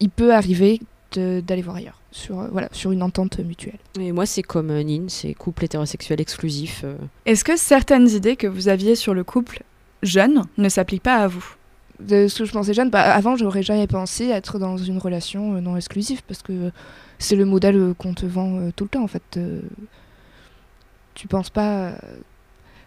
[0.00, 0.80] il peut arriver
[1.12, 3.78] d'aller voir ailleurs, sur, voilà, sur une entente mutuelle.
[3.98, 6.84] Et moi, c'est comme Nine, c'est couple hétérosexuel exclusif.
[7.24, 9.62] Est-ce que certaines idées que vous aviez sur le couple
[10.02, 11.54] jeune ne s'appliquent pas à vous?
[11.98, 15.60] De ce que je pensais jeune, bah, avant j'aurais jamais pensé être dans une relation
[15.60, 16.70] non exclusive parce que
[17.18, 19.38] c'est le modèle qu'on te vend tout le temps en fait
[21.18, 21.88] tu penses pas.
[21.88, 21.96] Euh,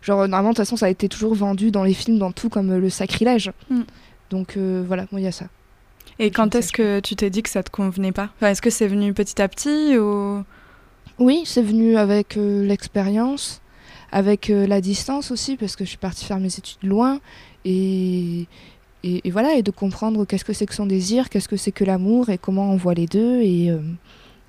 [0.02, 2.50] genre, normalement, de toute façon, ça a été toujours vendu dans les films, dans tout,
[2.50, 3.52] comme euh, le sacrilège.
[3.70, 3.82] Mm.
[4.30, 5.46] Donc euh, voilà, moi, il y a ça.
[6.18, 8.30] Et quand est-ce que tu t'es dit que ça te convenait pas?
[8.42, 10.44] Est-ce que c'est venu petit à petit ou...
[11.20, 13.62] Oui, c'est venu avec l'expérience,
[14.12, 17.20] avec la distance aussi, parce que je suis partie faire mes études loin.
[17.66, 18.48] Et,
[19.04, 21.84] et, voilà, et de comprendre qu'est-ce que c'est que son désir, qu'est-ce que c'est que
[21.84, 23.42] l'amour, et comment on voit les deux.
[23.42, 23.72] Et,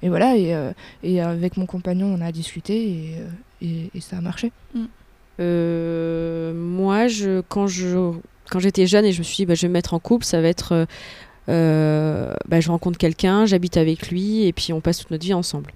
[0.02, 0.54] et voilà, et,
[1.02, 3.16] et, avec mon compagnon, on a discuté,
[3.62, 4.52] et, et, ça a marché.
[4.74, 4.84] Mm.
[5.40, 8.12] Euh, moi, je, quand je
[8.50, 10.24] quand j'étais jeune et je me suis dit bah, je vais me mettre en couple,
[10.24, 10.84] ça va être euh,
[11.48, 15.34] euh, bah, je rencontre quelqu'un, j'habite avec lui et puis on passe toute notre vie
[15.34, 15.70] ensemble.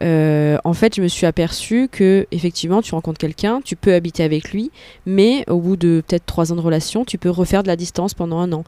[0.00, 4.52] En fait, je me suis aperçue que effectivement, tu rencontres quelqu'un, tu peux habiter avec
[4.52, 4.70] lui,
[5.06, 8.14] mais au bout de peut-être trois ans de relation, tu peux refaire de la distance
[8.14, 8.64] pendant un an.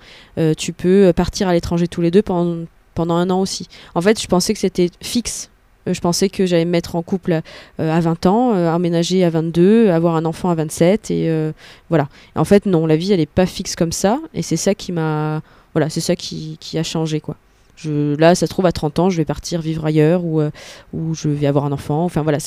[0.57, 2.65] tu peux partir à l'étranger tous les deux pendant
[2.95, 3.69] pendant un an aussi.
[3.95, 5.51] En fait, je pensais que c'était fixe
[5.89, 7.41] euh, je pensais que j'allais me mettre en couple
[7.81, 11.53] euh, à 20 ans, euh, emménager à 22, avoir un enfant à 27 et
[11.89, 12.09] voilà.
[12.37, 14.93] En fait non, la vie elle est pas fixe comme ça et c'est ça qui
[14.93, 17.37] m'a voilà, c'est ça qui, qui, a changé quoi.
[17.87, 20.43] Là, ça se trouve à 30 ans, je vais partir vivre ailleurs ou,
[20.93, 22.05] ou je vais avoir un enfant.
[22.05, 22.39] Enfin voilà,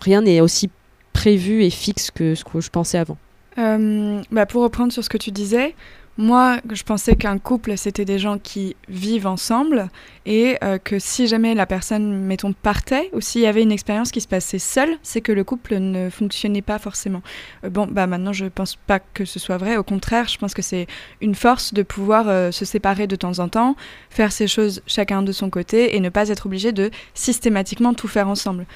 [0.00, 0.70] rien n'est aussi
[1.12, 3.16] prévu et fixe que ce que je pensais avant.
[3.56, 5.74] bah pour reprendre sur ce que tu disais,
[6.18, 9.88] moi, je pensais qu'un couple, c'était des gens qui vivent ensemble
[10.26, 14.10] et euh, que si jamais la personne, mettons, partait ou s'il y avait une expérience
[14.10, 17.22] qui se passait seule, c'est que le couple ne fonctionnait pas forcément.
[17.64, 19.78] Euh, bon, bah maintenant, je pense pas que ce soit vrai.
[19.78, 20.86] Au contraire, je pense que c'est
[21.22, 23.74] une force de pouvoir euh, se séparer de temps en temps,
[24.10, 28.08] faire ces choses chacun de son côté et ne pas être obligé de systématiquement tout
[28.08, 28.66] faire ensemble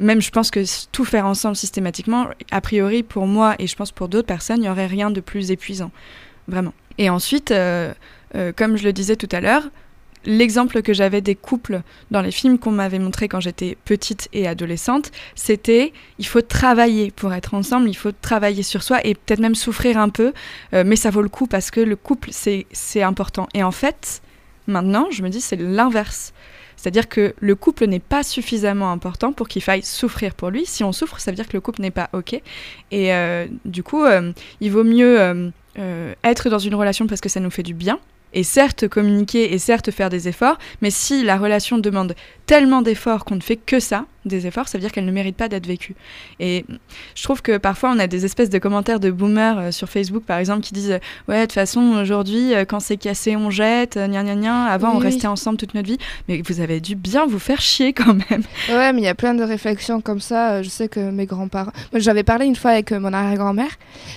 [0.00, 0.60] même je pense que
[0.92, 4.62] tout faire ensemble systématiquement, a priori pour moi et je pense pour d'autres personnes, il
[4.62, 5.90] n'y aurait rien de plus épuisant
[6.48, 6.72] vraiment.
[6.98, 7.92] Et ensuite, euh,
[8.34, 9.68] euh, comme je le disais tout à l'heure,
[10.24, 14.48] l'exemple que j'avais des couples dans les films qu'on m'avait montré quand j'étais petite et
[14.48, 19.38] adolescente, c'était il faut travailler pour être ensemble, il faut travailler sur soi et peut-être
[19.38, 20.32] même souffrir un peu,
[20.74, 23.48] euh, mais ça vaut le coup parce que le couple, c'est important.
[23.54, 24.20] Et en fait,
[24.66, 26.32] maintenant, je me dis c'est l'inverse.
[26.76, 30.64] C'est-à-dire que le couple n'est pas suffisamment important pour qu'il faille souffrir pour lui.
[30.64, 32.40] Si on souffre, ça veut dire que le couple n'est pas OK.
[32.92, 33.10] Et
[33.64, 34.04] du coup,
[34.60, 37.98] il vaut mieux euh, être dans une relation parce que ça nous fait du bien,
[38.32, 42.14] et certes communiquer et certes faire des efforts, mais si la relation demande
[42.48, 45.36] tellement d'efforts qu'on ne fait que ça, des efforts, ça veut dire qu'elle ne mérite
[45.36, 45.94] pas d'être vécue.
[46.40, 46.64] Et
[47.14, 50.22] je trouve que parfois on a des espèces de commentaires de boomers euh, sur Facebook
[50.24, 53.96] par exemple qui disent ouais de toute façon aujourd'hui euh, quand c'est cassé on jette,
[53.96, 57.26] gna gna gna, avant on restait ensemble toute notre vie, mais vous avez dû bien
[57.26, 58.42] vous faire chier quand même.
[58.68, 61.26] Ouais mais il y a plein de réflexions comme ça, euh, je sais que mes
[61.26, 63.70] grands-parents, j'avais parlé une fois avec mon arrière-grand-mère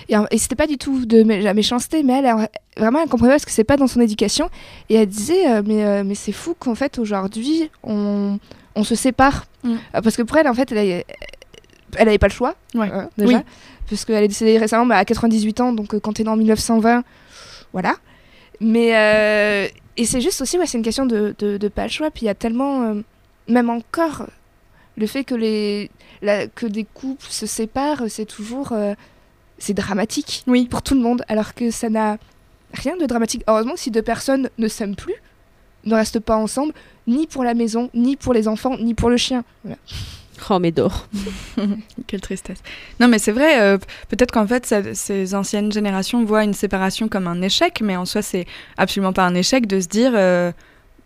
[0.10, 3.46] et, et c'était pas du tout de la méchanceté mais elle, vraiment elle comprenait parce
[3.46, 4.50] que c'est pas dans son éducation
[4.90, 8.21] et elle disait mais, mais c'est fou qu'en fait aujourd'hui on
[8.76, 9.46] on se sépare.
[9.64, 9.74] Mm.
[9.74, 11.04] Euh, parce que pour elle, en fait, elle,
[11.96, 13.38] elle avait pas le choix, euh, déjà.
[13.38, 13.44] Oui.
[13.90, 16.38] Parce qu'elle est décédée récemment bah, à 98 ans, donc euh, quand t'es né en
[16.38, 17.04] 1920,
[17.74, 17.96] voilà.
[18.60, 19.70] Mais.
[19.98, 22.12] et c'est juste aussi, ouais, c'est une question de, de, pas le choix.
[22.12, 22.96] Puis il y a tellement.
[23.48, 24.28] même encore,
[24.98, 25.90] le fait que, les,
[26.56, 28.74] que des couples se séparent, c'est toujours.
[29.58, 30.68] c'est dramatique oui.
[30.68, 32.18] pour tout le monde, alors que ça n'a
[32.74, 33.44] rien de dramatique.
[33.48, 35.16] Heureusement, si deux personnes ne s'aiment plus,
[35.86, 36.74] ne restent pas ensemble,
[37.08, 39.44] ni pour la maison, ni pour les enfants, ni pour le chien.
[40.50, 41.08] Oh, mais d'or.
[42.08, 42.62] Quelle tristesse.
[43.00, 43.78] Non, mais c'est vrai, euh,
[44.10, 48.22] peut-être qu'en fait, ces anciennes générations voient une séparation comme un échec, mais en soi,
[48.22, 48.46] c'est
[48.78, 50.52] absolument pas un échec de se dire euh,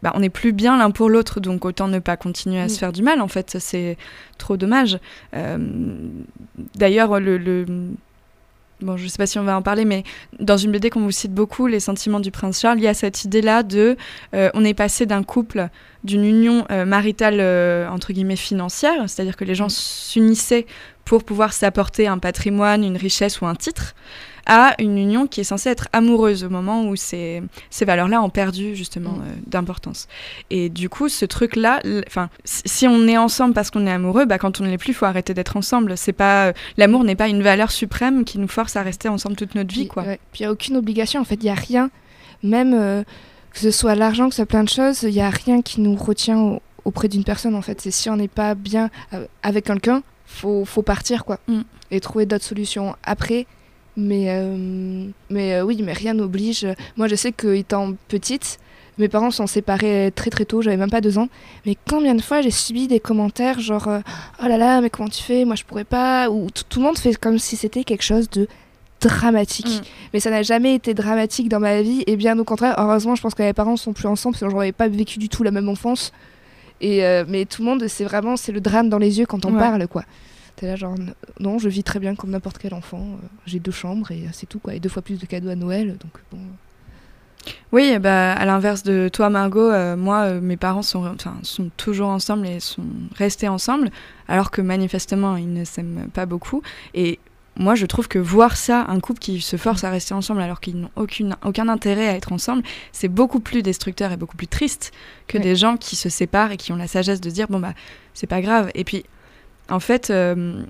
[0.03, 2.79] bah, on n'est plus bien l'un pour l'autre, donc autant ne pas continuer à se
[2.79, 3.97] faire du mal, en fait, c'est
[4.37, 4.99] trop dommage.
[5.35, 5.57] Euh,
[6.75, 7.65] d'ailleurs, le,
[8.81, 10.03] bon, je sais pas si on va en parler, mais
[10.39, 12.93] dans une BD qu'on vous cite beaucoup, Les sentiments du prince Charles, il y a
[12.93, 13.97] cette idée-là de,
[14.33, 15.69] euh, on est passé d'un couple,
[16.03, 19.69] d'une union euh, maritale euh, entre guillemets financière, c'est-à-dire que les gens mm.
[19.69, 20.65] s'unissaient
[21.03, 23.95] pour pouvoir s'apporter un patrimoine, une richesse ou un titre,
[24.45, 28.29] à une union qui est censée être amoureuse au moment où ces, ces valeurs-là ont
[28.29, 29.21] perdu justement mm.
[29.21, 30.07] euh, d'importance.
[30.49, 34.37] Et du coup, ce truc-là, enfin, si on est ensemble parce qu'on est amoureux, bah,
[34.37, 35.97] quand on ne l'est plus, il faut arrêter d'être ensemble.
[35.97, 39.55] C'est pas l'amour n'est pas une valeur suprême qui nous force à rester ensemble toute
[39.55, 40.03] notre vie, quoi.
[40.03, 41.21] Puis il y a aucune obligation.
[41.21, 41.89] En fait, il y a rien,
[42.43, 43.03] même euh,
[43.51, 45.81] que ce soit l'argent, que ce soit plein de choses, il y a rien qui
[45.81, 47.55] nous retient auprès d'une personne.
[47.55, 51.39] En fait, c'est si on n'est pas bien euh, avec quelqu'un, faut faut partir quoi
[51.47, 51.61] mm.
[51.91, 52.95] et trouver d'autres solutions.
[53.03, 53.47] Après,
[53.97, 56.67] mais, euh, mais euh, oui, mais rien n'oblige.
[56.97, 58.59] Moi, je sais qu'étant petite,
[58.97, 61.29] mes parents sont séparés très très tôt, j'avais même pas deux ans.
[61.65, 63.99] Mais combien de fois j'ai subi des commentaires genre euh,
[64.43, 65.45] Oh là là, mais comment tu fais?
[65.45, 66.29] Moi je pourrais pas.
[66.29, 68.47] Ou tout le monde fait comme si c'était quelque chose de
[68.99, 69.67] dramatique.
[69.67, 69.85] Mm.
[70.13, 72.03] Mais ça n'a jamais été dramatique dans ma vie.
[72.07, 74.71] Et bien au contraire, heureusement, je pense que mes parents sont plus ensemble que j'aurais
[74.71, 76.11] pas vécu du tout la même enfance.
[76.81, 79.53] Et, mais tout le monde, c'est vraiment c'est le drame dans les yeux quand on
[79.53, 80.03] parle quoi.
[80.55, 80.95] T'es là genre
[81.39, 83.01] non, je vis très bien comme n'importe quel enfant.
[83.01, 84.73] Euh, j'ai deux chambres et euh, c'est tout quoi.
[84.73, 86.39] Et deux fois plus de cadeaux à Noël, donc bon.
[87.71, 92.07] Oui, bah, à l'inverse de toi, Margot, euh, moi, mes parents sont, enfin, sont toujours
[92.07, 93.91] ensemble et sont restés ensemble,
[94.27, 96.63] alors que manifestement, ils ne s'aiment pas beaucoup.
[96.95, 97.19] Et
[97.57, 100.59] moi, je trouve que voir ça, un couple qui se force à rester ensemble alors
[100.59, 104.47] qu'ils n'ont aucune, aucun intérêt à être ensemble, c'est beaucoup plus destructeur et beaucoup plus
[104.47, 104.91] triste
[105.27, 107.73] que des gens qui se séparent et qui ont la sagesse de dire bon bah
[108.13, 108.71] c'est pas grave.
[108.75, 109.05] Et puis
[109.69, 110.61] en fait, euh,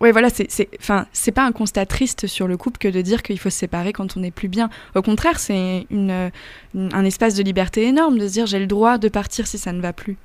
[0.00, 0.48] ouais, voilà, c'est,
[0.80, 3.58] enfin, c'est pas un constat triste sur le couple que de dire qu'il faut se
[3.58, 4.70] séparer quand on n'est plus bien.
[4.94, 6.30] Au contraire, c'est une,
[6.74, 9.72] un espace de liberté énorme de se dire j'ai le droit de partir si ça
[9.72, 10.16] ne va plus.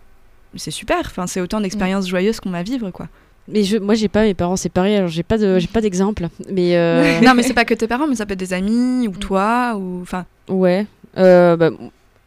[0.55, 0.99] c'est super.
[1.01, 3.07] Enfin, c'est autant d'expériences joyeuses qu'on va vivre, quoi.
[3.49, 6.29] Mais je, moi, j'ai pas mes parents séparés, alors j'ai pas de, j'ai pas d'exemple.
[6.49, 9.07] Mais euh, non, mais c'est pas que tes parents, mais ça peut être des amis
[9.07, 10.25] ou toi ou enfin.
[10.47, 10.87] ouais.
[11.17, 11.69] Euh, bah,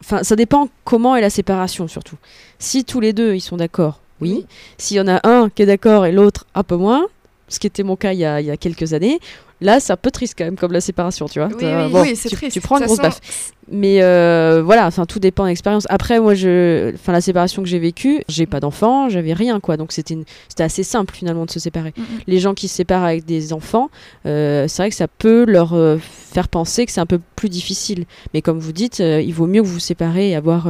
[0.01, 2.15] ça dépend comment est la séparation surtout.
[2.59, 4.45] Si tous les deux ils sont d'accord, oui.
[4.77, 7.05] S'il y en a un qui est d'accord et l'autre un peu moins,
[7.47, 9.19] ce qui était mon cas il y a, il y a quelques années,
[9.61, 11.47] là c'est un peu triste quand même comme la séparation, tu vois.
[11.49, 12.53] Oui, oui, bon, oui, c'est triste.
[12.53, 13.53] tu prends une grosse façon, baffe.
[13.69, 15.85] Mais euh, voilà, enfin tout dépend de l'expérience.
[15.89, 19.75] Après, moi, je, enfin la séparation que j'ai vécue, j'ai pas d'enfants, j'avais rien quoi,
[19.75, 21.93] donc c'était, une- c'était assez simple finalement de se séparer.
[21.97, 22.05] Mhm.
[22.27, 23.89] Les gens qui se séparent avec des enfants,
[24.25, 27.49] euh, c'est vrai que ça peut leur euh, faire penser que c'est un peu plus
[27.49, 28.05] difficile.
[28.33, 30.67] Mais comme vous dites, il vaut mieux que vous vous séparez et avoir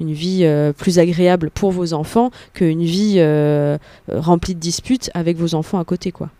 [0.00, 0.46] une vie
[0.78, 3.20] plus agréable pour vos enfants qu'une vie
[4.08, 6.30] remplie de disputes avec vos enfants à côté quoi.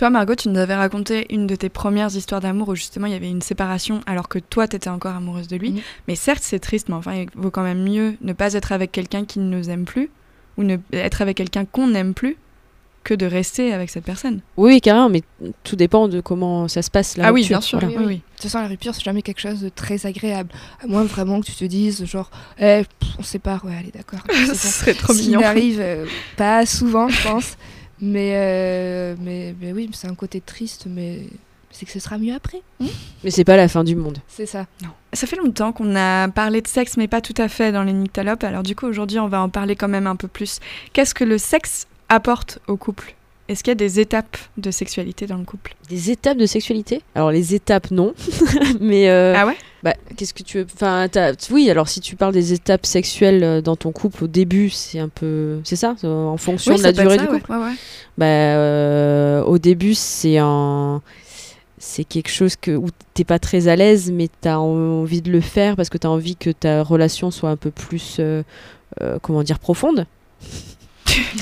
[0.00, 3.12] Toi, Margot, tu nous avais raconté une de tes premières histoires d'amour où justement il
[3.12, 5.82] y avait une séparation alors que toi, t'étais encore amoureuse de lui.
[6.08, 8.92] Mais certes, c'est triste, mais enfin, il vaut quand même mieux ne pas être avec
[8.92, 10.08] quelqu'un qui ne nous aime plus
[10.56, 12.38] ou ne être avec quelqu'un qu'on n'aime plus
[13.04, 14.40] que de rester avec cette personne.
[14.56, 15.20] Oui, oui, carrément, mais
[15.64, 17.78] tout dépend de comment ça se passe la ah oui, bien sûr.
[17.78, 17.94] voilà.
[17.94, 18.14] Oui, oui.
[18.14, 20.48] De toute façon, la rupture, c'est jamais quelque chose de très agréable.
[20.82, 23.92] À moins vraiment que tu te dises, genre, eh, pff, on se sépare, ouais, allez,
[23.92, 24.20] d'accord.
[24.46, 25.40] Ce serait trop Ce qui mignon.
[25.40, 26.06] m'arrive euh,
[26.38, 27.58] pas souvent, je pense.
[28.00, 31.26] Mais, euh, mais, mais oui, c'est un côté triste, mais
[31.70, 32.62] c'est que ce sera mieux après.
[33.24, 34.18] Mais c'est pas la fin du monde.
[34.26, 34.66] C'est ça.
[35.12, 37.92] Ça fait longtemps qu'on a parlé de sexe, mais pas tout à fait dans les
[37.92, 38.44] Nyctalopes.
[38.44, 40.60] Alors du coup, aujourd'hui, on va en parler quand même un peu plus.
[40.92, 43.14] Qu'est-ce que le sexe apporte au couple?
[43.50, 45.74] Est-ce qu'il y a des étapes de sexualité dans le couple?
[45.88, 47.02] Des étapes de sexualité?
[47.16, 48.14] Alors les étapes non,
[48.80, 49.56] mais euh, Ah ouais?
[49.82, 50.66] bah, qu'est-ce que tu veux?
[50.72, 51.08] Enfin,
[51.50, 51.68] oui.
[51.68, 55.08] Alors si tu parles des étapes sexuelles euh, dans ton couple au début, c'est un
[55.08, 57.50] peu, c'est ça, en fonction Oui, de la durée ça, du couple.
[57.50, 57.72] Ouais, ouais.
[58.16, 61.02] Bah, euh, au début, c'est un,
[61.78, 65.40] c'est quelque chose que où t'es pas très à l'aise, mais t'as envie de le
[65.40, 68.44] faire parce que t'as envie que ta relation soit un peu plus, euh,
[69.00, 70.06] euh, comment dire, profonde.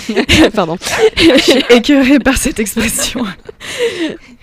[0.54, 0.76] Pardon.
[1.16, 3.24] Je suis écœurée par cette expression.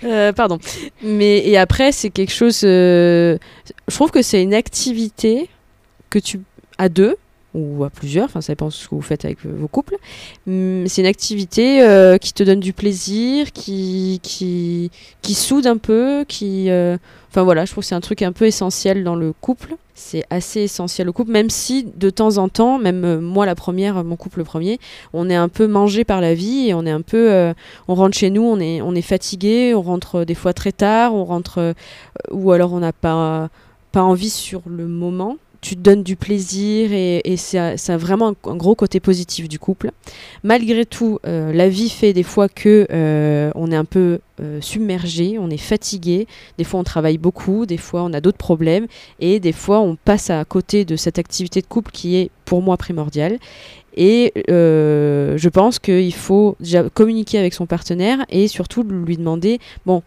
[0.04, 0.58] Euh, pardon.
[1.02, 2.60] Mais et après, c'est quelque chose.
[2.64, 3.38] euh,
[3.88, 5.48] je trouve que c'est une activité
[6.10, 6.40] que tu
[6.78, 7.16] à deux
[7.56, 9.96] ou à plusieurs, enfin ça dépend de ce que vous faites avec vos couples.
[10.46, 14.90] Hum, C'est une activité euh, qui te donne du plaisir, qui qui
[15.22, 16.70] qui soude un peu, qui.
[16.70, 16.96] euh,
[17.30, 19.76] Enfin voilà, je trouve que c'est un truc un peu essentiel dans le couple.
[19.94, 23.54] C'est assez essentiel au couple, même si de temps en temps, même euh, moi la
[23.54, 24.78] première, mon couple le premier,
[25.12, 27.52] on est un peu mangé par la vie on est un peu
[27.88, 31.14] on rentre chez nous, on est, on est fatigué, on rentre des fois très tard,
[31.14, 31.74] on rentre
[32.30, 33.48] ou alors on n'a pas,
[33.92, 35.36] pas envie sur le moment.
[35.60, 39.90] Tu te donnes du plaisir et, c'est vraiment un, gros côté positif du couple.
[40.42, 44.60] Malgré tout, euh, la vie fait des fois que euh, on est un peu euh,
[44.60, 46.26] submergé, on est fatigué,
[46.58, 48.86] des fois on travaille beaucoup, des fois on a d'autres problèmes
[49.18, 52.62] et des fois on passe à côté de cette activité de couple qui est pour
[52.62, 53.38] moi primordiale.
[53.98, 60.02] Et je pense qu'il faut déjà communiquer avec son partenaire et surtout lui demander bon,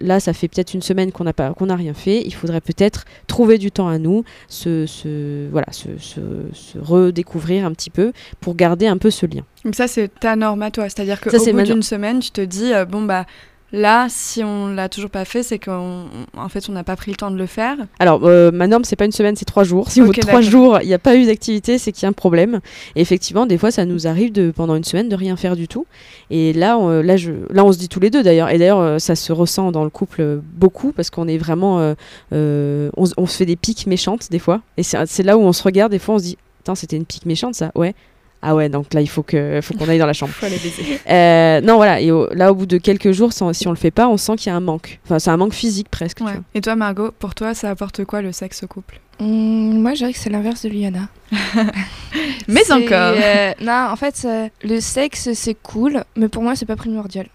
[0.00, 2.22] là, ça fait peut-être une semaine qu'on n'a pas, qu'on n'a rien fait.
[2.24, 6.20] Il faudrait peut-être trouver du temps à nous, se, se- voilà, se, se-
[6.52, 9.42] se redécouvrir un petit peu pour garder un peu ce lien.
[9.64, 10.88] Donc ça, c'est ta norme à toi.
[10.88, 13.26] C'est-à-dire Ça, qu'au c'est bout d'une semaine, tu te dis, euh, bon, bah
[13.72, 16.04] là, si on l'a toujours pas fait, c'est qu'en
[16.36, 17.76] en fait, on n'a pas pris le temps de le faire.
[17.98, 19.90] Alors, euh, ma norme, c'est pas une semaine, c'est trois jours.
[19.90, 22.06] Si au bout de trois jours, il n'y a pas eu d'activité, c'est qu'il y
[22.06, 22.60] a un problème.
[22.96, 25.68] Et effectivement, des fois, ça nous arrive de pendant une semaine de rien faire du
[25.68, 25.86] tout.
[26.30, 28.50] Et là, on, là, je, là, on se dit tous les deux d'ailleurs.
[28.50, 31.80] Et d'ailleurs, euh, ça se ressent dans le couple euh, beaucoup parce qu'on est vraiment,
[31.80, 31.94] euh,
[32.32, 34.62] euh, on, se fait des piques méchantes des fois.
[34.76, 35.92] Et c'est c'est là où on se regarde.
[35.92, 37.72] Des fois, on se dit, Attends, c'était une pique méchante, ça.
[37.74, 37.94] Ouais.
[38.42, 40.32] Ah ouais, donc là, il faut que, faut qu'on aille dans la chambre.
[40.32, 40.98] Faut aller baiser.
[41.10, 42.00] Euh, non, voilà.
[42.00, 44.16] Et au- là, au bout de quelques jours, sans- si on le fait pas, on
[44.16, 44.98] sent qu'il y a un manque.
[45.04, 46.16] Enfin, c'est un manque physique presque.
[46.18, 46.32] tu Ouais.
[46.32, 46.42] vois.
[46.54, 48.98] Et toi, Margot, pour toi, ça apporte quoi le sexe au couple?
[49.20, 51.08] Hum, moi, je dirais que c'est l'inverse de Liana.
[52.48, 53.14] Mais encore.
[53.16, 57.26] euh, non, en fait, euh, le sexe, c'est cool, mais pour moi, c'est pas primordial.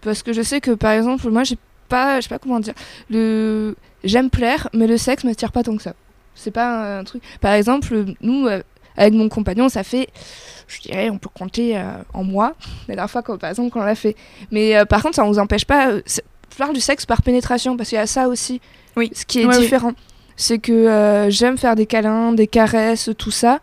[0.00, 1.56] Parce que je sais que, par exemple, moi, j'ai
[1.88, 2.74] pas, je sais pas comment dire,
[3.10, 5.94] le, j'aime plaire, mais le sexe m'attire pas tant que ça.
[6.34, 7.22] C'est pas un truc.
[7.40, 8.62] Par exemple, nous, euh,
[8.96, 10.08] avec mon compagnon, ça fait,
[10.68, 12.54] je dirais, on peut compter euh, en mois,
[12.88, 14.16] la dernière fois, quand, par exemple, quand on l'a fait.
[14.50, 15.88] Mais euh, par contre, ça nous empêche pas.
[15.90, 18.60] euh, je parle du sexe par pénétration, parce qu'il y a ça aussi.
[18.96, 19.10] Oui.
[19.14, 19.62] Ce qui est Ouais, oui.
[19.62, 19.92] différent.
[20.36, 23.60] C'est que euh, j'aime faire des câlins, des caresses, tout ça,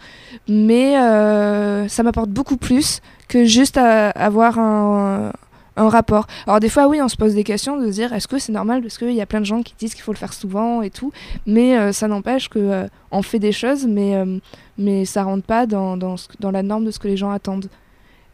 [0.48, 5.32] mais euh, ça m'apporte beaucoup plus que juste à- avoir un,
[5.78, 6.28] un rapport.
[6.48, 8.52] Alors des fois, oui, on se pose des questions de se dire est-ce que c'est
[8.54, 8.82] normal?
[8.82, 10.90] Parce qu'il y a plein de gens qui disent qu'il faut le faire souvent et
[10.90, 11.12] tout,
[11.46, 14.38] mais euh, ça n'empêche que euh, on fait des choses, mais euh,
[14.82, 17.32] mais ça rentre pas dans dans, ce- dans la norme de ce que les gens
[17.32, 17.68] attendent.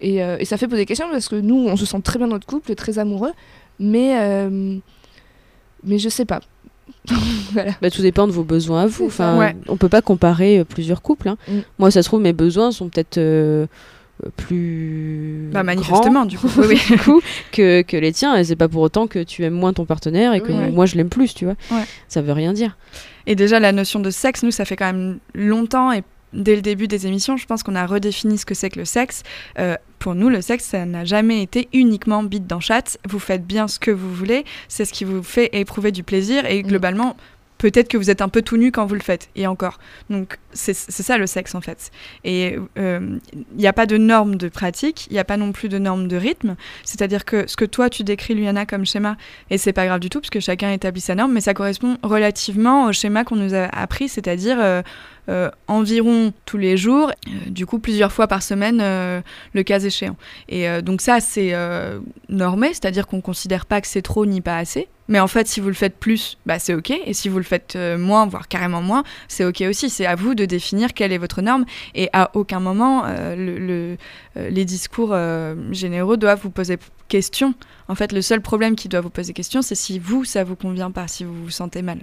[0.01, 2.17] Et, euh, et ça fait poser des questions parce que nous, on se sent très
[2.19, 3.31] bien dans notre couple, très amoureux,
[3.79, 4.77] mais euh,
[5.83, 6.41] mais je sais pas.
[7.53, 7.71] voilà.
[7.81, 9.05] Bah, tout dépend de vos besoins à vous.
[9.07, 9.55] Enfin, Ouais.
[9.67, 11.29] On peut pas comparer euh, plusieurs couples.
[11.29, 11.37] hein.
[11.47, 11.59] Mm.
[11.79, 13.65] Moi, ça se trouve, mes besoins sont peut-être euh,
[14.35, 15.49] plus.
[15.51, 16.49] Bah, grands, manifestement, du coup.
[16.57, 16.81] Oui, oui.
[16.87, 17.21] du coup,
[17.51, 18.35] que, que les tiens.
[18.35, 20.71] Et c'est pas pour autant que tu aimes moins ton partenaire et que Oui.
[20.71, 21.55] moi, je l'aime plus, tu vois.
[21.71, 21.83] Ouais.
[22.07, 22.77] Ça veut rien dire.
[23.25, 26.03] Et déjà, la notion de sexe, nous, ça fait quand même longtemps et
[26.33, 28.85] dès le début des émissions, je pense qu'on a redéfini ce que c'est que le
[28.85, 29.23] sexe.
[29.59, 32.97] Euh, pour nous, le sexe, ça n'a jamais été uniquement bite dans chatte.
[33.07, 36.45] Vous faites bien ce que vous voulez, c'est ce qui vous fait éprouver du plaisir
[36.45, 37.15] et globalement,
[37.57, 39.79] peut-être que vous êtes un peu tout nu quand vous le faites, et encore.
[40.09, 41.91] Donc, c'est ça le sexe en fait.
[42.23, 45.51] Et euh, il n'y a pas de normes de pratique, il n'y a pas non
[45.51, 46.55] plus de normes de rythme.
[46.83, 49.17] C'est-à-dire que ce que toi tu décris, Luyana, comme schéma,
[49.49, 51.97] et c'est pas grave du tout, parce que chacun établit sa norme, mais ça correspond
[52.03, 54.81] relativement au schéma qu'on nous a appris, c'est-à-dire euh, euh,
[55.67, 59.21] environ tous les jours, euh, du coup plusieurs fois par semaine, euh,
[59.53, 60.15] le cas échéant.
[60.49, 61.99] Et euh, donc ça, c'est euh,
[62.29, 64.87] normé, c'est-à-dire qu'on considère pas que c'est trop ni pas assez.
[65.09, 66.91] Mais en fait, si vous le faites plus, bah, c'est ok.
[67.05, 69.89] Et si vous le faites euh, moins, voire carrément moins, c'est ok aussi.
[69.89, 71.63] C'est à vous de définir quelle est votre norme.
[71.95, 73.97] Et à aucun moment, euh, le, le-
[74.35, 77.53] euh, les discours euh, généraux doivent vous poser question.
[77.87, 80.57] En fait, le seul problème qui doit vous poser question, c'est si vous, ça vous
[80.57, 81.99] convient pas, si vous vous sentez mal.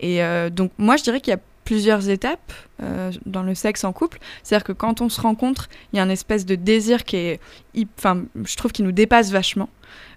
[0.00, 2.52] Et euh, donc, moi, je dirais qu'il y a plusieurs étapes
[2.82, 4.18] euh, dans le sexe en couple.
[4.42, 7.40] C'est-à-dire que quand on se rencontre, il y a une espèce de désir qui est,
[7.98, 9.68] enfin, je trouve, qui nous dépasse vachement.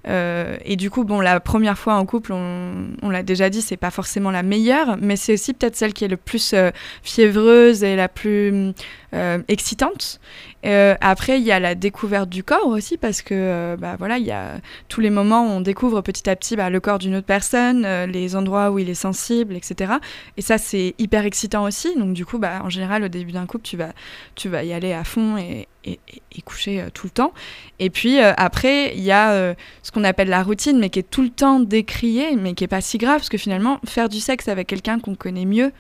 [0.08, 3.78] Euh, et du coup, bon, la première fois en couple, on, l'a déjà dit, c'est
[3.78, 6.72] pas forcément la meilleure, mais c'est aussi peut-être celle qui est le plus euh,
[7.04, 8.74] fiévreuse et la plus
[9.14, 10.20] euh, excitante.
[10.64, 14.32] Après, il y a la découverte du corps aussi, parce que bah, voilà, il y
[14.32, 14.56] a
[14.89, 17.88] tous les moments où on découvre petit à petit bah, le corps d'une autre personne,
[18.06, 19.93] les endroits où il est sensible, etc.
[20.36, 21.95] Et ça, c'est hyper excitant aussi.
[21.95, 23.93] Donc, du coup, bah, en général, au début d'un couple, tu vas,
[24.36, 26.00] tu vas y aller à fond et, et,
[26.46, 27.34] coucher euh, tout le temps.
[27.80, 29.54] Et puis, euh, après, il y a euh,
[29.84, 32.68] ce qu'on appelle la routine, mais qui est tout le temps décriée, mais qui est
[32.68, 35.72] pas si grave, parce que finalement, faire du sexe avec quelqu'un qu'on connaît mieux,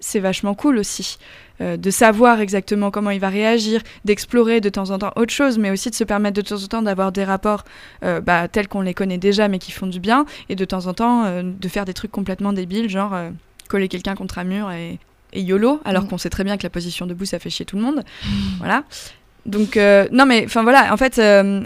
[0.00, 1.16] c'est vachement cool aussi.
[1.60, 5.58] Euh, de savoir exactement comment il va réagir, d'explorer de temps en temps autre chose,
[5.58, 7.64] mais aussi de se permettre de temps en temps d'avoir des rapports
[8.04, 10.86] euh, bah, tels qu'on les connaît déjà, mais qui font du bien, et de temps
[10.86, 13.14] en temps euh, de faire des trucs complètement débiles, genre
[13.68, 14.98] coller quelqu'un contre un mur et,
[15.32, 16.08] et YOLO, alors Mm.
[16.08, 18.02] qu'on sait très bien que la position debout, ça fait chier tout le monde.
[18.58, 18.84] Voilà.
[19.46, 21.62] Donc, euh, non, mais enfin voilà, en fait, euh,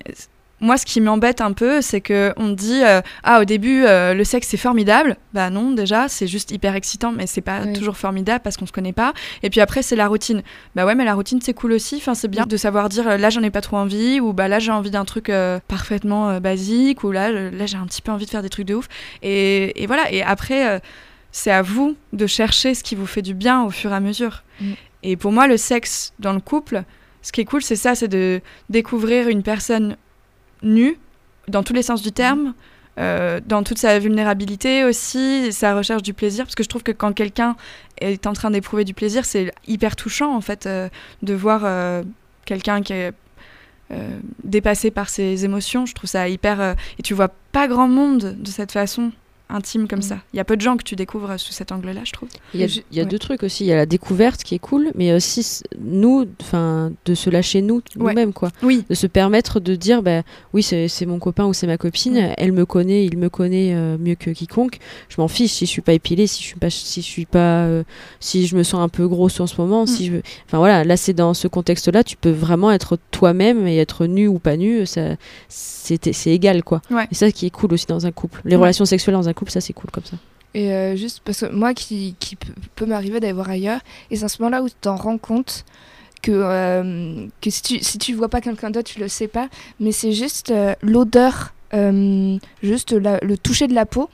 [0.61, 4.22] moi, ce qui m'embête un peu, c'est que on dit euh, ah au début le
[4.24, 5.16] sexe c'est formidable.
[5.35, 7.74] Bah non, déjà c'est juste hyper excitant, mais c'est pas Oui.
[7.74, 9.12] toujours formidable parce qu'on se connaît pas.
[9.43, 10.43] Et puis après c'est la routine.
[10.74, 11.97] Bah ouais, mais la routine c'est cool aussi.
[11.97, 14.59] Enfin c'est bien de savoir dire là j'en ai pas trop envie ou bah là
[14.59, 15.31] j'ai envie d'un truc
[15.68, 18.74] parfaitement basique ou là là j'ai un petit peu envie de faire des trucs de
[18.77, 18.89] ouf.
[19.22, 20.11] Et, et voilà.
[20.11, 20.81] Et après
[21.33, 24.01] c'est à vous de chercher ce qui vous fait du bien au fur et à
[24.01, 24.43] mesure.
[24.62, 24.72] Mm.
[25.03, 26.83] Et pour moi le sexe dans le couple,
[27.27, 29.97] ce qui est cool c'est ça, c'est de découvrir une personne
[30.62, 30.97] nue
[31.49, 32.55] dans tous les sens du terme.
[32.99, 36.93] euh, dans toute sa vulnérabilité aussi, sa recherche du plaisir, parce que je trouve que
[36.93, 37.57] quand quelqu'un
[38.01, 40.89] est en train d'éprouver du plaisir, c'est hyper touchant en fait euh,
[41.22, 42.05] de voir euh,
[42.45, 43.12] quelqu'un qui est
[44.43, 45.85] dépassé par ses émotions.
[45.85, 49.12] Je trouve ça hyper et tu vois pas grand monde de cette façon
[49.49, 50.03] intime comme Mm.
[50.03, 50.18] ça.
[50.32, 52.28] Il y a peu de gens que tu découvres sous cet angle-là, je trouve.
[52.55, 53.09] Il y a, Je- il y a ouais.
[53.09, 53.64] deux trucs aussi.
[53.64, 57.62] Il y a la découverte qui est cool, mais aussi nous, enfin, de se lâcher
[57.62, 57.82] nous, Ouais.
[58.12, 58.51] nous-mêmes, quoi.
[58.62, 60.22] Oui, De se permettre de dire, bah,
[60.53, 63.72] oui, c'est c'est mon copain ou c'est ma copine, elle me connaît, il me connaît
[63.74, 64.78] euh, mieux que quiconque.
[65.09, 67.26] Je m'en fiche si je suis pas épilée, si je suis pas, si je suis
[67.26, 67.84] pas, euh,
[68.20, 70.82] si je me sens un peu grosse en ce moment, si je, veux- enfin voilà,
[70.84, 74.57] là c'est dans ce contexte-là, tu peux vraiment être toi-même et être nu ou pas
[74.57, 75.16] nu, ça,
[75.49, 76.82] c'est c'est égal, quoi.
[76.90, 77.07] Ouais.
[77.11, 78.40] Et ça qui est cool aussi dans un couple.
[78.44, 78.62] Les Ouais.
[78.62, 80.16] relations sexuelles dans un couple, ça c'est cool comme ça.
[80.57, 82.34] Et euh, juste parce que moi qui, qui
[82.74, 83.80] peut, m'arriver d'aller voir ailleurs,
[84.11, 85.66] et c'est à ce moment-là où tu t'en rends compte
[86.22, 89.51] que, euh, que si, tu, si tu vois pas quelqu'un d'autre, tu le sais pas,
[89.80, 91.53] mais c'est juste euh, l'odeur,
[92.62, 94.09] juste le toucher de la peau.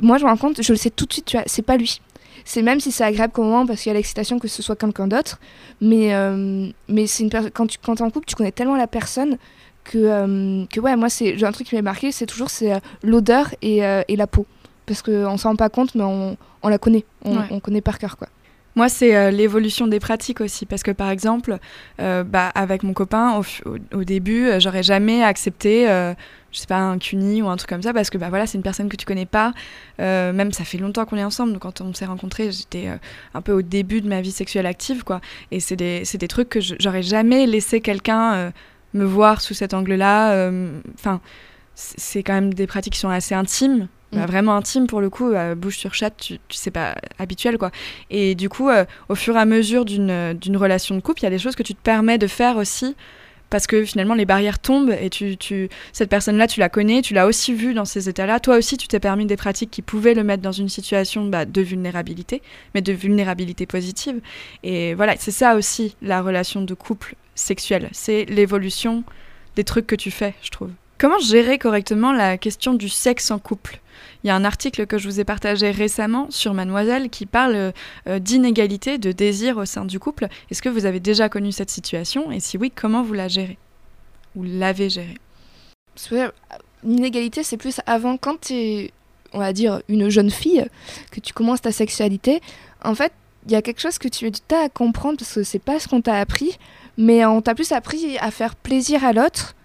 [0.00, 1.76] Moi je me rends compte, je le sais tout de suite, tu vois, c'est pas
[1.76, 2.00] lui.
[2.44, 4.76] C'est même si c'est agréable comme moment parce qu'il y a l'excitation que ce soit
[4.76, 5.40] quelqu'un d'autre,
[5.80, 6.14] mais,
[6.86, 9.36] mais c'est une quand tu quand t'es en couple, tu connais tellement la personne
[9.84, 12.72] que, euh, que ouais, moi c'est j'ai un truc qui m'a marqué, c'est toujours c'est
[12.72, 14.46] euh, l'odeur et, euh, et la peau
[14.86, 17.04] parce qu'on s'en rend pas compte, mais on, on la connaît.
[17.24, 17.44] On, Ouais.
[17.50, 18.28] on connaît par cœur, quoi.
[18.74, 20.64] Moi, c'est euh, l'évolution des pratiques aussi.
[20.66, 21.58] Parce que, par exemple,
[22.00, 25.86] euh, bah, avec mon copain, au, fu- au- au début, euh, j'aurais jamais accepté,
[26.50, 28.56] je sais pas, un cuni ou un truc comme ça, parce que bah, voilà, c'est
[28.58, 29.52] une personne que tu connais pas.
[29.98, 31.52] Même, ça fait longtemps qu'on est ensemble.
[31.52, 32.88] Donc, quand on s'est rencontrés, j'étais
[33.34, 35.20] un peu au début de ma vie sexuelle active, quoi.
[35.52, 38.52] Et c'est des, des trucs que j'aurais jamais laissé quelqu'un
[38.94, 40.32] me voir sous cet angle-là.
[40.32, 41.20] euh, Enfin,
[41.74, 43.88] c'est quand même des pratiques qui sont assez intimes.
[44.12, 44.26] bah, Mm.
[44.26, 47.70] vraiment intimes pour le coup, euh, bouche sur chatte, tu, tu sais pas habituel quoi.
[48.10, 51.24] Et du coup, euh, au fur et à mesure d'une d'une relation de couple, il
[51.24, 52.94] y a des choses que tu te permets de faire aussi
[53.52, 57.26] parce que finalement les barrières tombent et tu, cette personne-là, tu la connais, tu l'as
[57.26, 58.40] aussi vue dans ces états-là.
[58.40, 61.44] Toi aussi, tu t'es permis des pratiques qui pouvaient le mettre dans une situation bah,
[61.44, 62.40] de vulnérabilité,
[62.74, 64.22] mais de vulnérabilité positive.
[64.62, 67.90] Et voilà, c'est ça aussi la relation de couple sexuel.
[67.92, 69.04] C'est l'évolution
[69.54, 70.70] des trucs que tu fais, je trouve.
[71.02, 73.80] Comment gérer correctement la question du sexe en couple?
[74.22, 77.72] Il y a un article que je vous ai partagé récemment sur Mademoiselle qui parle
[78.06, 80.28] euh, d'inégalité de désir au sein du couple.
[80.48, 82.30] Est-ce que vous avez déjà connu cette situation?
[82.30, 83.58] Et si oui, comment vous la gérez?
[84.36, 85.18] Ou l'avez gérée?
[86.84, 88.92] Une inégalité, c'est plus avant quand tu es,
[89.32, 90.64] on va dire, une jeune fille,
[91.10, 92.40] que tu commences ta sexualité.
[92.84, 93.12] En fait,
[93.46, 95.88] il y a quelque chose que tu as à comprendre parce que c'est pas ce
[95.88, 96.56] qu'on t'a appris,
[96.96, 99.56] mais on t'a plus appris à faire plaisir à l'autre.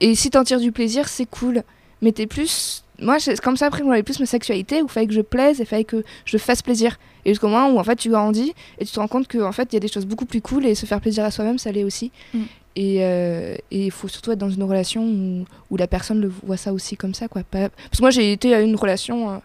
[0.00, 1.62] Et si t'en tires du plaisir, c'est cool.
[2.02, 5.06] Mais t'es plus moi, c'est comme ça, après, j'avais plus ma sexualité, où il fallait
[5.06, 6.98] que je plaise et il fallait que je fasse plaisir.
[7.24, 9.72] Et jusqu'au moment où, en fait, tu grandis et tu te rends compte qu'en fait,
[9.72, 11.70] il y a des choses beaucoup plus cool et se faire plaisir à soi-même, ça
[11.70, 12.10] l'est aussi.
[12.34, 12.42] Mm.
[12.78, 16.56] Euh, et il faut surtout être dans une relation où, où, la personne le voit
[16.56, 17.42] ça aussi comme ça, quoi.
[17.50, 19.38] Parce que moi, j'ai été à une relation euh,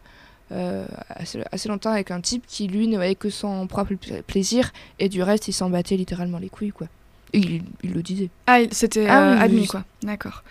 [0.51, 3.93] euh, assez, assez, longtemps avec un type qui, lui, ne voyait que son propre
[4.27, 6.87] plaisir et du reste, il s'en battait littéralement les couilles, quoi
[7.33, 8.29] il, le disait.
[8.47, 9.83] Ah, c'était ah euh, admis, quoi.
[10.03, 10.43] D'accord.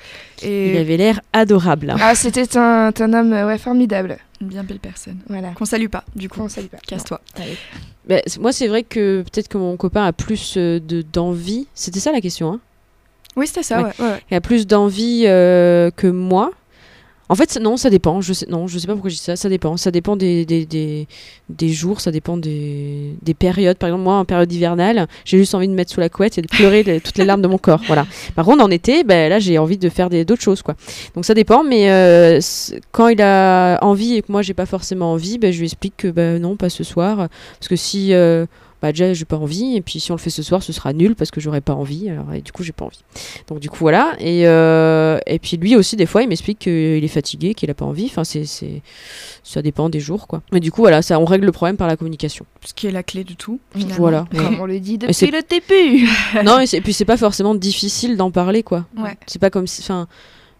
[0.42, 0.72] Et...
[0.72, 1.90] Il avait l'air adorable.
[1.90, 1.96] Hein.
[2.00, 4.18] Ah, c'était un, un, homme ouais, formidable.
[4.40, 5.18] Une bien belle personne.
[5.28, 5.50] Voilà.
[5.52, 6.40] Qu'on salue pas, du coup.
[6.40, 6.78] Qu'on salue pas.
[6.86, 7.20] Casse-toi.
[8.08, 11.68] Bah, moi, c'est vrai que peut-être que mon copain a plus euh, de d'envie.
[11.74, 12.60] C'était ça la question, hein?
[13.36, 14.22] Oui, c'était ça, ouais.
[14.30, 16.50] Il a plus d'envie euh, que moi.
[17.32, 18.20] En fait, non, ça dépend.
[18.20, 19.36] Je sais, non, je sais pas pourquoi je dis ça.
[19.36, 19.78] Ça dépend.
[19.78, 21.06] Ça dépend des, des,
[21.48, 23.78] des, jours, ça dépend des, des, périodes.
[23.78, 26.42] Par exemple, moi, en période hivernale, j'ai juste envie de mettre sous la couette et
[26.42, 27.80] de pleurer toutes les larmes de mon corps.
[27.86, 28.06] Voilà.
[28.34, 30.74] Par contre, en été, ben, là, j'ai envie de faire d'autres choses, quoi.
[31.14, 31.64] Donc ça dépend.
[31.64, 32.38] Mais euh,
[32.90, 35.96] quand il a envie et que moi, j'ai pas forcément envie, ben, je lui explique
[35.96, 37.28] que ben, non, pas ce soir.
[37.58, 38.44] Parce que si euh,
[38.82, 40.92] bah déjà j'ai pas envie et puis si on le fait ce soir ce sera
[40.92, 43.04] nul parce que j'aurais pas envie alors et du coup j'ai pas envie.
[43.46, 47.04] Donc du coup voilà et, euh, et puis lui aussi des fois il m'explique qu'il
[47.04, 48.44] est fatigué qu'il a pas envie enfin c'est
[49.44, 50.42] ça dépend des jours quoi.
[50.52, 52.44] Mais du coup voilà ça on règle le problème par la communication.
[52.64, 53.60] Ce qui est la clé du tout
[53.96, 54.26] voilà.
[54.36, 56.08] comme on le dit depuis le début.
[56.44, 58.86] Non et, puis c'est pas forcément difficile d'en parler quoi.
[58.96, 59.16] Ouais.
[59.26, 60.08] c'est pas comme si enfin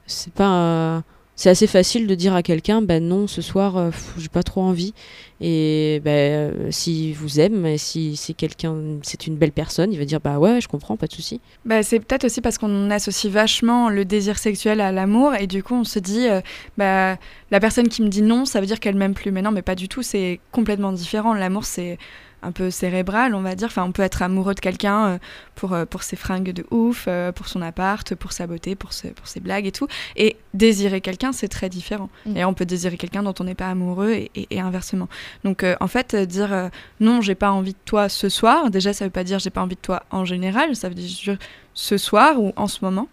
[0.07, 1.03] c'est pas
[1.35, 4.61] c'est assez facile de dire à quelqu'un ben non ce soir euh, j'ai pas trop
[4.61, 4.95] envie.
[5.41, 10.05] Et ben euh, si vous aime si c'est quelqu'un c'est une belle personne il va
[10.05, 11.41] dire bah ouais je comprends pas de souci.
[11.65, 15.63] Bah, c'est peut-être aussi parce qu'on associe vachement le désir sexuel à l'amour et du
[15.63, 16.41] coup on se dit euh,
[16.77, 17.17] bah
[17.51, 19.33] la personne qui me dit non ça veut dire qu'elle m'aime plus.
[19.33, 21.35] Mais non mais pas du tout c'est complètement différent.
[21.35, 21.99] L'amour c'est
[22.43, 23.69] un peu cérébral, on va dire.
[23.69, 25.19] Enfin, on peut être amoureux de quelqu'un euh,
[25.55, 28.91] pour, euh, pour ses fringues de ouf, euh, pour son appart, pour sa beauté, pour,
[29.15, 29.87] pour ses blagues et tout.
[30.17, 32.11] Et désirer quelqu'un, c'est très différent.
[32.27, 32.37] Mm.
[32.37, 35.09] Et on peut désirer quelqu'un dont on n'est pas amoureux et, inversement.
[35.45, 36.71] Donc, en fait, dire
[37.01, 39.63] non, j'ai pas envie de toi ce soir, déjà, ça veut pas dire j'ai pas
[39.63, 41.37] envie de toi en général, ça veut dire
[41.75, 43.09] ce soir ou en ce moment.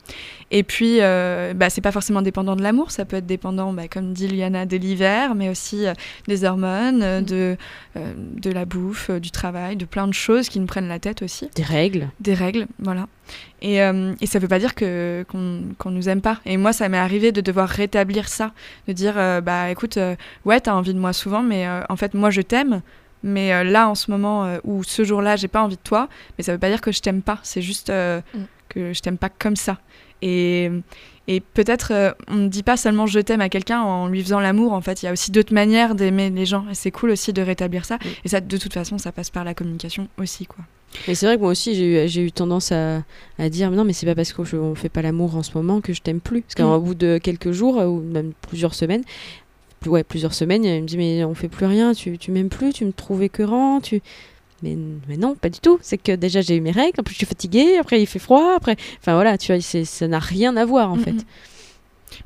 [0.51, 3.87] Et puis, euh, bah, c'est pas forcément dépendant de l'amour, ça peut être dépendant, bah,
[3.87, 5.93] comme dit Liana, de l'hiver, mais aussi euh,
[6.27, 7.25] des hormones, euh, mm.
[7.25, 7.57] de,
[8.41, 11.49] de la bouffe, du travail, de plein de choses qui nous prennent la tête aussi.
[11.55, 12.09] Des règles.
[12.19, 13.07] Des règles, voilà.
[13.61, 16.39] Et, et ça veut pas dire que, qu'on, nous aime pas.
[16.45, 18.53] Et moi, ça m'est arrivé de devoir rétablir ça,
[18.87, 19.99] de dire, bah écoute,
[20.45, 22.81] ouais, t'as envie de moi souvent, mais en fait, moi, je t'aime.
[23.23, 26.07] Mais là, en ce moment, ou ce jour-là, j'ai pas envie de toi,
[26.37, 27.39] mais ça veut pas dire que je t'aime pas.
[27.43, 28.21] C'est juste mm.
[28.69, 29.77] que je t'aime pas comme ça.
[30.21, 30.69] Et,
[31.27, 34.39] et peut-être euh, on ne dit pas seulement je t'aime à quelqu'un en lui faisant
[34.39, 36.65] l'amour, en fait, il y a aussi d'autres manières d'aimer les gens.
[36.69, 37.99] Et c'est cool aussi de rétablir ça.
[38.25, 40.45] Et ça, de toute façon, ça passe par la communication aussi.
[40.45, 40.65] quoi.
[41.07, 43.03] Et c'est vrai que moi aussi, j'ai eu, eu, tendance à,
[43.37, 45.81] à dire non, mais c'est pas parce qu'on ne fait pas l'amour en ce moment
[45.81, 46.41] que je t'aime plus.
[46.41, 46.83] Parce qu'au mm.
[46.83, 49.03] bout de quelques jours, ou même plusieurs semaines,
[49.85, 52.73] ouais, plusieurs semaines, il me dit mais on fait plus rien, tu, tu m'aimes plus,
[52.73, 54.01] tu me trouves écœurant, tu
[54.61, 54.77] mais,
[55.07, 55.79] mais, non, pas du tout.
[55.81, 58.19] C'est que déjà j'ai eu mes règles, en plus je suis fatiguée, après il fait
[58.19, 58.75] froid, après.
[58.99, 61.15] Enfin voilà, tu vois, ça n'a rien à voir en fait.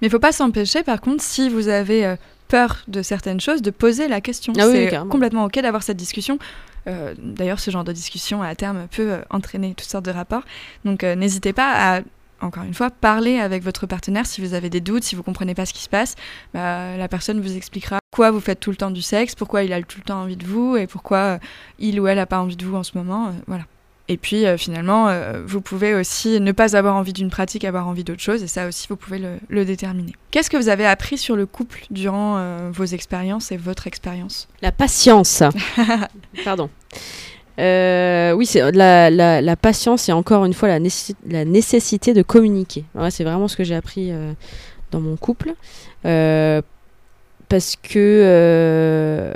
[0.01, 2.15] Mais il faut pas s'empêcher, par contre, si vous avez euh,
[2.47, 4.53] peur de certaines choses, de poser la question.
[4.57, 6.39] Ah c'est complètement ok d'avoir cette discussion.
[6.87, 10.43] Euh, d'ailleurs, ce genre de discussion à terme peut euh, entraîner toutes sortes de rapports.
[10.85, 12.01] Donc n'hésitez pas à
[12.41, 15.55] encore une fois, parler avec votre partenaire si vous avez des doutes, si vous comprenez
[15.55, 16.15] pas ce qui se passe.
[16.53, 19.73] Bah, la personne vous expliquera pourquoi vous faites tout le temps du sexe, pourquoi il
[19.73, 21.37] a tout le temps envie de vous et pourquoi euh,
[21.79, 23.27] il ou elle a pas envie de vous en ce moment.
[23.27, 23.63] Euh, voilà.
[24.09, 25.09] Et puis euh, finalement,
[25.45, 28.67] vous pouvez aussi ne pas avoir envie d'une pratique, avoir envie d'autre chose, et ça
[28.67, 29.19] aussi, vous pouvez
[29.49, 30.13] le, déterminer.
[30.29, 34.49] Qu'est-ce que vous avez appris sur le couple durant vos expériences et votre expérience?
[34.61, 35.41] La patience.
[36.43, 36.69] Pardon.
[37.59, 42.85] Euh, oui, c'est la, patience et encore une fois la, nécessité de communiquer.
[43.09, 44.33] c'est vraiment ce que j'ai appris euh,
[44.91, 45.53] dans mon couple.
[46.05, 46.61] Euh,
[47.49, 49.31] parce que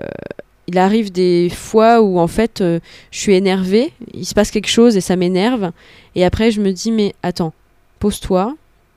[0.69, 2.79] il arrive des fois où en fait je
[3.11, 5.71] suis énervée, il se passe quelque chose et ça m'énerve.
[6.15, 7.53] Et après je me dis mais attends,
[7.99, 8.55] pose-toi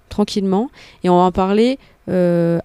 [0.08, 0.70] tranquillement
[1.04, 1.78] et on va en parler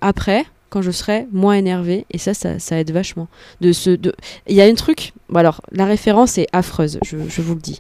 [0.01, 0.45] après
[0.76, 3.30] quand je serai moins énervé et ça, ça, ça aide vachement
[3.61, 4.13] de ce de
[4.45, 7.61] il y a un truc bon alors la référence est affreuse je, je vous le
[7.61, 7.80] dis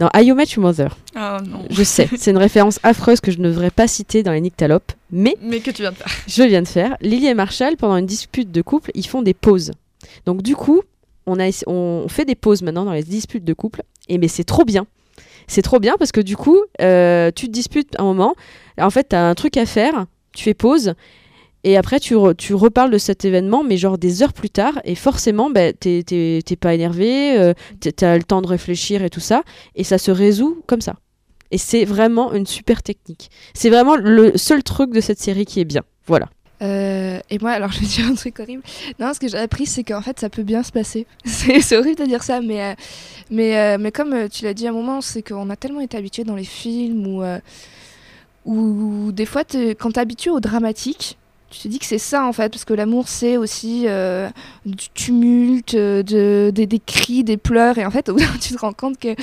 [0.00, 1.66] dans I You Met Your Mother Oh non.
[1.70, 4.90] je sais c'est une référence affreuse que je ne devrais pas citer dans les nyctalopes
[5.12, 6.08] mais Mais que tu viens de faire.
[6.26, 6.96] je viens de faire.
[7.00, 9.70] Lily et Marshall, pendant une dispute de couple, ils font des pauses.
[10.26, 10.82] Donc du coup,
[11.26, 13.82] on, a, on fait des pauses maintenant dans les disputes de couple.
[14.08, 14.86] Et mais c'est trop bien.
[15.48, 18.34] C'est trop bien parce que du coup, euh, tu te disputes un moment.
[18.78, 20.06] En fait, tu as un truc à faire.
[20.32, 20.94] Tu fais pause.
[21.64, 24.80] Et après, tu, re- tu reparles de cet événement, mais genre des heures plus tard.
[24.84, 27.38] Et forcément, bah, t'es t'es- t'es pas énervé.
[27.38, 29.42] euh, t'es- T'as le temps de réfléchir et tout ça.
[29.74, 30.94] Et ça se résout comme ça.
[31.50, 33.28] Et c'est vraiment une super technique.
[33.54, 35.82] C'est vraiment le seul truc de cette série qui est bien.
[36.06, 36.28] Voilà.
[36.62, 38.62] Euh, et moi, alors je vais dire un truc horrible.
[38.98, 41.06] Non, ce que j'ai appris, c'est qu'en fait, ça peut bien se passer.
[41.24, 42.74] C'est c'est horrible de dire ça, mais, euh,
[43.30, 45.96] mais, euh, mais comme tu l'as dit à un moment, c'est qu'on a tellement été
[45.96, 47.22] habitué dans les films ou
[48.44, 51.18] où des fois, t'es- quand t'es habitué au dramatique,
[51.50, 54.30] tu te dis que c'est ça en fait, parce que l'amour c'est aussi euh,
[54.64, 58.72] du tumulte, euh, de, des, des cris, des pleurs, et en fait, tu te rends
[58.72, 59.14] compte que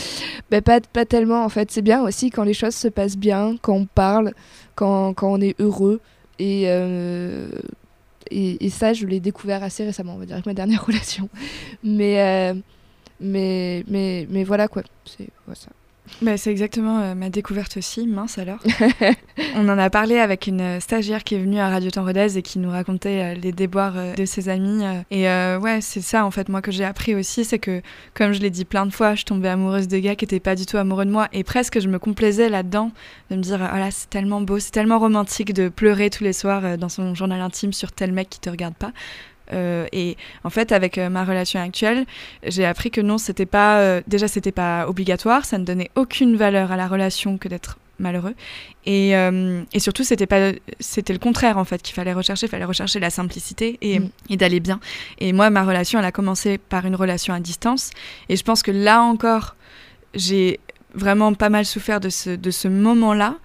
[0.51, 1.71] bah, pas, pas tellement en fait.
[1.71, 4.33] C'est bien aussi quand les choses se passent bien, quand on parle,
[4.75, 6.01] quand, quand on est heureux.
[6.39, 7.49] Et, euh,
[8.29, 11.29] et, ça, je l'ai découvert assez récemment, on va dire, avec ma dernière relation.
[11.83, 12.53] Mais,
[13.19, 14.83] mais, mais, mais voilà quoi.
[15.05, 15.69] C'est voilà, ça.
[16.21, 18.59] Bah, c'est exactement euh, ma découverte aussi, mince alors.
[19.55, 22.37] On en a parlé avec une euh, stagiaire qui est venue à Radio Temps Rodez
[22.37, 24.83] et qui nous racontait euh, les déboires euh, de ses amis.
[25.11, 27.81] et ouais, c'est ça en fait, moi que j'ai appris aussi, c'est que
[28.13, 30.55] comme je l'ai dit plein de fois, je tombais amoureuse de gars qui étaient pas
[30.55, 32.91] du tout amoureux de moi et presque je me complaisais là-dedans
[33.29, 36.33] de me dire, ah là, c'est tellement beau, c'est tellement romantique de pleurer tous les
[36.33, 38.91] soirs dans son journal intime sur tel mec qui te regarde pas.
[39.53, 42.05] Euh, et en fait, avec euh, ma relation actuelle,
[42.45, 43.79] j'ai appris que non, c'était pas.
[43.79, 47.77] euh, déjà, c'était pas obligatoire, ça ne donnait aucune valeur à la relation que d'être
[47.99, 48.35] malheureux.
[48.85, 52.45] Et, euh, et surtout, c'était pas, c'était le contraire en fait qu'il fallait rechercher.
[52.45, 54.09] Il fallait rechercher la simplicité et, Mm.
[54.29, 54.79] et d'aller bien.
[55.19, 57.89] Et moi, ma relation, elle a commencé par une relation à distance.
[58.29, 59.55] Et je pense que là encore,
[60.13, 60.59] j'ai
[60.93, 63.35] vraiment pas mal souffert de ce, de ce moment-là.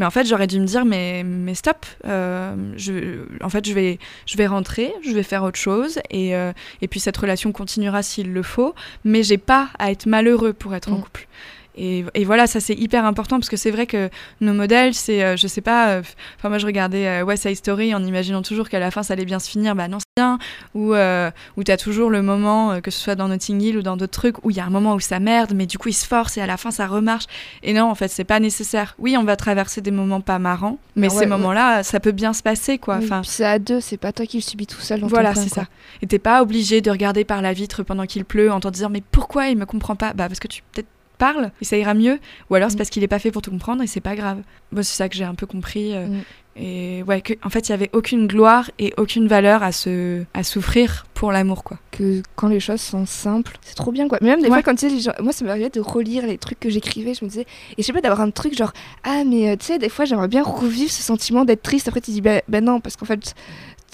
[0.00, 3.74] Mais en fait, j'aurais dû me dire, mais, mais stop, euh, je, en fait, je
[3.74, 7.52] vais, je vais rentrer, je vais faire autre chose, et, euh, et puis cette relation
[7.52, 8.74] continuera s'il le faut,
[9.04, 11.02] mais j'ai pas à être malheureux pour être en Mm.
[11.02, 11.28] couple.
[11.76, 14.10] Et, et voilà, ça c'est hyper important parce que c'est vrai que
[14.40, 16.02] nos modèles, c'est, euh, je sais pas, euh,
[16.36, 19.12] enfin moi je regardais euh, West Side Story en imaginant toujours qu'à la fin ça
[19.14, 20.38] allait bien se finir, bah non c'est bien,
[20.74, 23.96] ou euh, où t'as toujours le moment, que ce soit dans Notting Hill ou dans
[23.96, 25.94] d'autres trucs, où il y a un moment où ça merde, mais du coup il
[25.94, 27.24] se force et à la fin ça remarche.
[27.62, 28.94] Et non, en fait c'est pas nécessaire.
[28.98, 31.26] Oui, on va traverser des moments pas marrants, mais Ah ouais, ces ouais.
[31.28, 32.96] moments-là, ça peut bien se passer quoi.
[32.98, 35.06] Oui, Enfin, puis c'est à deux, c'est pas toi qui le subis tout seul dans
[35.06, 35.66] voilà, c'est ça.
[36.02, 38.90] Et t'es pas obligé de regarder par la vitre pendant qu'il pleut en te disant
[38.90, 40.12] mais pourquoi il me comprend pas?
[40.14, 40.88] Bah parce que tu peut-être
[41.26, 42.18] parles et ça ira mieux,
[42.48, 42.78] ou alors c'est Mm.
[42.78, 44.38] parce qu'il est pas fait pour te comprendre et c'est pas grave.
[44.72, 45.94] Moi c'est ça que j'ai un peu compris.
[45.94, 46.20] euh, Mm.
[46.62, 50.24] Et ouais, que, en fait il y avait aucune gloire et aucune valeur à se
[50.34, 51.78] à souffrir pour l'amour quoi.
[51.92, 54.18] que quand les choses sont simples, c'est trop bien quoi.
[54.20, 54.54] Mais même des Ouais.
[54.54, 57.30] fois quand tu sais moi ça m'arrivait de relire les trucs que j'écrivais, je me
[57.30, 57.46] disais
[57.78, 58.72] et je sais pas d'avoir un truc genre
[59.04, 61.86] ah mais euh, tu sais des fois j'aimerais bien revivre ce sentiment d'être triste.
[61.88, 63.34] Après tu dis ben ben non parce qu'en fait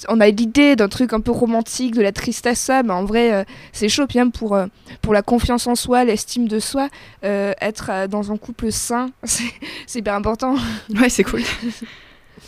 [0.09, 3.33] on a l'idée d'un truc un peu romantique, de la tristesse ça, mais en vrai
[3.33, 4.67] euh, c'est chaud puis même pour euh,
[5.03, 6.89] pour la confiance en soi, l'estime de soi,
[7.25, 10.57] euh, être euh, dans un couple sain, c'est hyper important.
[10.91, 11.43] Ouais, c'est cool.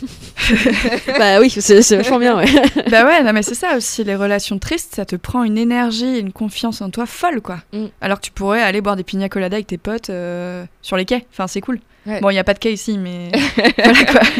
[1.18, 2.46] bah oui, c'est c'est vachement bien, ouais.
[2.90, 6.18] bah ouais, non mais c'est ça aussi, les relations tristes, ça te prend une énergie,
[6.18, 7.59] une confiance en toi folle quoi.
[7.72, 7.86] Mm.
[8.01, 11.05] Alors que tu pourrais aller boire des pina coladas avec tes potes euh, sur les
[11.05, 11.26] quais.
[11.32, 11.80] Enfin, c'est cool.
[12.09, 12.20] Ouais.
[12.20, 13.30] Bon, il y a pas de quai ici mais
[13.78, 14.20] voilà quoi.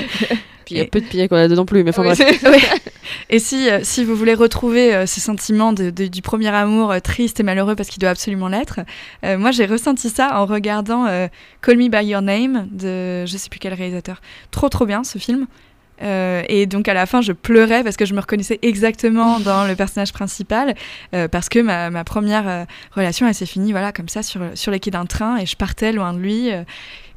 [0.65, 2.39] Puis il y a peu de pillets qu'on a dedans plus, mais enfin Oui, bref.
[2.41, 2.59] c'est- Oui.
[3.31, 6.91] Et si, euh, si vous voulez retrouver euh, ce sentiment de- de- du premier amour
[6.93, 8.81] euh, triste et malheureux parce qu'il doit absolument l'être,
[9.25, 11.07] euh, moi j'ai ressenti ça en regardant
[11.63, 14.21] Call Me By Your Name de je sais plus quel réalisateur.
[14.51, 15.47] Trop trop bien ce film.
[16.01, 19.67] Euh, et donc à la fin je pleurais parce que je me reconnaissais exactement dans
[19.67, 20.77] le personnage principal
[21.13, 24.43] euh, parce que ma, ma première euh, relation elle s'est finie voilà comme ça sur,
[24.55, 26.51] sur les quais d'un train et je partais loin de lui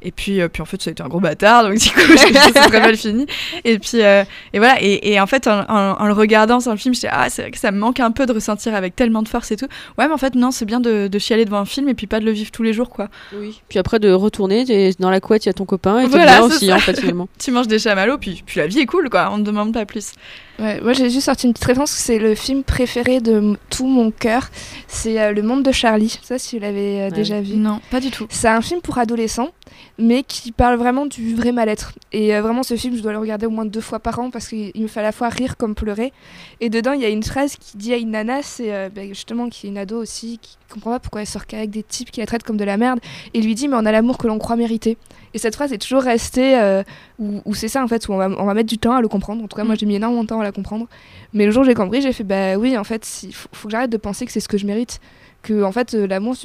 [0.04, 2.00] et puis, euh, puis en fait ça a été un gros bâtard donc du coup
[2.16, 3.26] c'est très mal fini
[3.64, 6.70] et puis euh, et voilà et, et en fait en, en- en le regardant sur
[6.72, 8.96] le film j'étais ah c'est vrai que ça me manque un peu de ressentir avec
[8.96, 9.66] tellement de force et tout
[9.98, 12.06] ouais mais en fait non c'est bien de, de chialer devant un film et puis
[12.06, 13.60] pas de le vivre tous les jours quoi Oui.
[13.68, 14.64] Puis après de retourner,
[14.98, 16.76] dans la couette, il y a ton copain et Voilà, bien aussi ça.
[16.76, 17.28] en fait finalement.
[17.38, 19.86] tu manges des chamallows puis, puis la vie est cool quoi on ne demande pas
[19.86, 20.12] plus
[20.58, 24.10] Ouais, moi j'ai juste sorti une petite référence, c'est le film préféré de tout mon
[24.10, 24.48] cœur.
[24.86, 26.18] C'est euh, Le Monde de Charlie.
[26.28, 27.10] Pas si vous l'avez euh, Ouais.
[27.10, 27.56] déjà vu.
[27.56, 28.26] Non, pas du tout.
[28.30, 29.48] C'est un film pour adolescents,
[29.98, 31.92] mais qui parle vraiment du vrai mal-être.
[32.12, 34.30] Et euh, vraiment, ce film, je dois le regarder au moins deux fois par an
[34.30, 36.12] parce qu'il me fait à la fois rire comme pleurer.
[36.60, 39.02] Et dedans, il y a une phrase qui dit à une nana, c'est euh, bah,
[39.08, 42.10] justement qui est une ado aussi, qui comprend pas pourquoi elle sort qu'avec des types
[42.10, 43.00] qui la traitent comme de la merde,
[43.34, 44.96] et lui dit, mais on a l'amour que l'on croit mériter.
[45.34, 46.82] Et cette phrase est toujours restée, euh,
[47.18, 49.00] où, où c'est ça en fait, où on va, on va mettre du temps à
[49.00, 49.42] le comprendre.
[49.42, 49.78] En tout cas, moi Mm.
[49.78, 50.86] j'ai mis énormément de temps à la comprendre.
[51.32, 53.68] Mais le jour où j'ai compris, j'ai fait, bah oui, en fait, il faut, faut
[53.68, 55.00] que j'arrête de penser que c'est ce que je mérite.
[55.42, 56.36] Que en fait, euh, l'amour,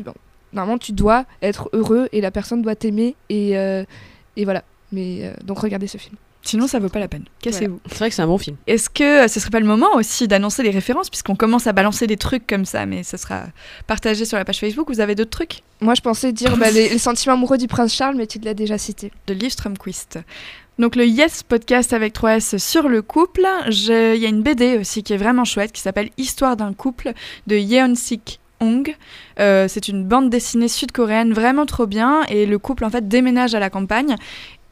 [0.54, 3.16] normalement, tu dois être heureux et la personne doit t'aimer.
[3.30, 3.84] Et, euh,
[4.36, 4.64] et voilà.
[4.92, 6.16] Mais euh, donc, regardez ce film.
[6.44, 7.26] Sinon, ça vaut pas la peine.
[7.42, 7.82] Cassez-vous.
[7.88, 8.56] C'est vrai que c'est un bon film.
[8.68, 12.08] Est-ce que ce serait pas le moment aussi d'annoncer les références, puisqu'on commence à balancer
[12.08, 13.48] des trucs comme ça, mais ça sera
[13.86, 14.88] partagé sur la page Facebook.
[14.88, 15.62] Vous avez d'autres trucs?
[15.82, 18.54] Moi, je pensais dire bah, les, les sentiments amoureux du prince Charles, mais tu l'as
[18.54, 19.12] déjà cité.
[19.28, 20.20] de Liv Strömquist.
[20.80, 23.48] Donc le Yes podcast avec 3S sur le couple.
[23.68, 27.14] Il y a une BD aussi qui est vraiment chouette qui s'appelle Histoire d'un couple
[27.48, 28.96] de Yeon Sik Hong.
[29.40, 33.56] Euh, c'est une bande dessinée sud-coréenne vraiment trop bien et le couple en fait déménage
[33.56, 34.16] à la campagne.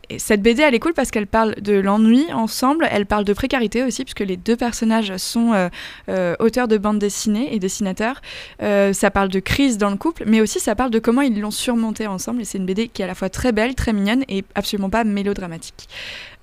[0.09, 3.33] Et cette BD elle est cool parce qu'elle parle de l'ennui ensemble, elle parle de
[3.33, 5.69] précarité aussi puisque les deux personnages sont euh,
[6.09, 8.21] euh, auteurs de bande dessinée et dessinateurs.
[8.61, 11.39] Euh, ça parle de crise dans le couple, mais aussi ça parle de comment ils
[11.39, 12.41] l'ont surmonté ensemble.
[12.41, 14.89] Et c'est une BD qui est à la fois très belle, très mignonne et absolument
[14.89, 15.87] pas mélodramatique.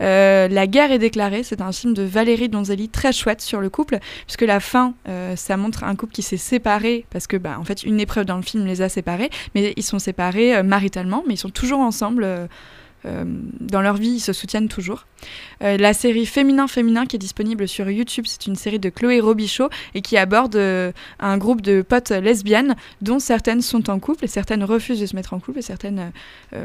[0.00, 4.00] La guerre est déclarée, c'est un film de Valérie Donzelli très chouette sur le couple,
[4.26, 4.94] puisque la fin,
[5.36, 8.34] ça montre un couple qui s'est séparé parce que, bah, en fait, une épreuve dans
[8.34, 12.48] le film les a séparés, mais ils sont séparés maritalement, mais ils sont toujours ensemble.
[13.06, 13.24] Euh,
[13.60, 15.06] dans leur vie, ils se soutiennent toujours.
[15.62, 19.20] Euh, la série Féminin Féminin qui est disponible sur YouTube, c'est une série de Chloé
[19.20, 24.24] Robichaud et qui aborde euh, un groupe de potes lesbiennes dont certaines sont en couple
[24.24, 26.12] et certaines refusent de se mettre en couple et certaines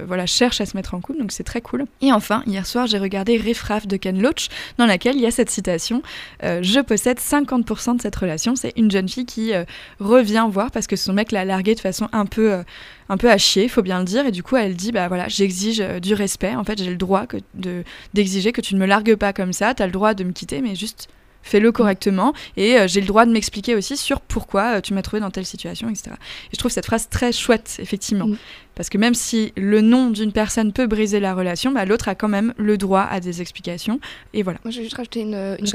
[0.05, 1.85] voilà, cherchent à se mettre en couple, donc c'est très cool.
[2.01, 5.25] Et enfin, hier soir, j'ai regardé Riff Raff de Ken Loach dans laquelle il y
[5.25, 6.01] a cette citation
[6.41, 8.55] Je possède 50% de cette relation.
[8.55, 9.53] C'est une jeune fille qui
[9.99, 12.63] revient voir parce que son mec l'a larguée de façon un peu,
[13.09, 15.27] un peu à chier, faut bien le dire, et du coup elle dit Bah voilà,
[15.27, 17.83] j'exige euh, du respect, en fait j'ai le droit que de-
[18.13, 20.61] d'exiger que tu ne me largues pas comme ça, t'as le droit de me quitter,
[20.61, 21.07] mais juste
[21.47, 25.01] fais-le correctement et euh, j'ai le droit de m'expliquer aussi sur pourquoi euh, tu m'as
[25.01, 26.11] trouvé dans telle situation, etc.
[26.11, 28.27] Et je trouve cette phrase très chouette, effectivement.
[28.27, 28.37] Mm.
[28.75, 32.15] Parce que même si le nom d'une personne peut briser la relation, bah, l'autre a
[32.15, 33.99] quand même le droit à des explications.
[34.33, 34.59] Et voilà.
[34.63, 35.65] Moi, je vais juste rajouter une, une.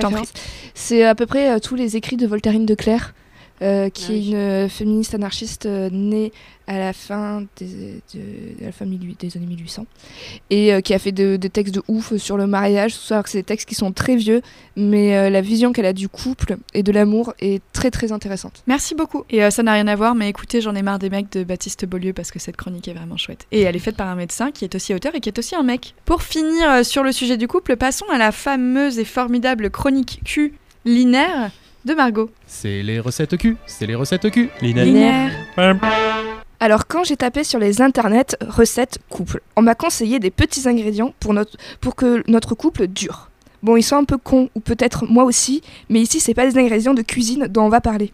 [0.74, 3.12] C'est à peu près euh, tous les écrits de Voltairine de Clerc,
[3.62, 6.32] euh, qui Ah est une euh, féministe anarchiste euh, née
[6.66, 9.84] à la fin des, de- à la fin 18 des années 1800
[10.50, 13.24] et qui a fait de- des textes de ouf sur le mariage, tout ça, alors
[13.24, 14.42] que c'est des textes qui sont très vieux,
[14.76, 18.62] mais la vision qu'elle a du couple et de l'amour est très très intéressante.
[18.68, 19.24] Merci beaucoup.
[19.28, 21.84] Et ça n'a rien à voir, mais écoutez, j'en ai marre des mecs de Baptiste
[21.84, 23.46] Beaulieu parce que cette chronique est vraiment chouette.
[23.50, 25.56] Et elle est faite par un médecin qui est aussi auteur et qui est aussi
[25.56, 25.94] un mec.
[26.04, 30.54] Pour finir sur le sujet du couple, passons à la fameuse et formidable chronique Q
[30.84, 31.50] linéaire
[31.84, 32.30] de Margot.
[32.46, 34.50] C'est les recettes Q, c'est les recettes Q.
[34.60, 35.30] Linéaire.
[36.60, 41.12] Alors quand j'ai tapé sur les internets recettes couple, on m'a conseillé des petits ingrédients
[41.18, 43.30] pour, notre, pour que notre couple dure.
[43.62, 46.58] Bon, ils sont un peu cons, ou peut-être moi aussi, mais ici c'est pas des
[46.58, 48.12] ingrédients de cuisine dont on va parler.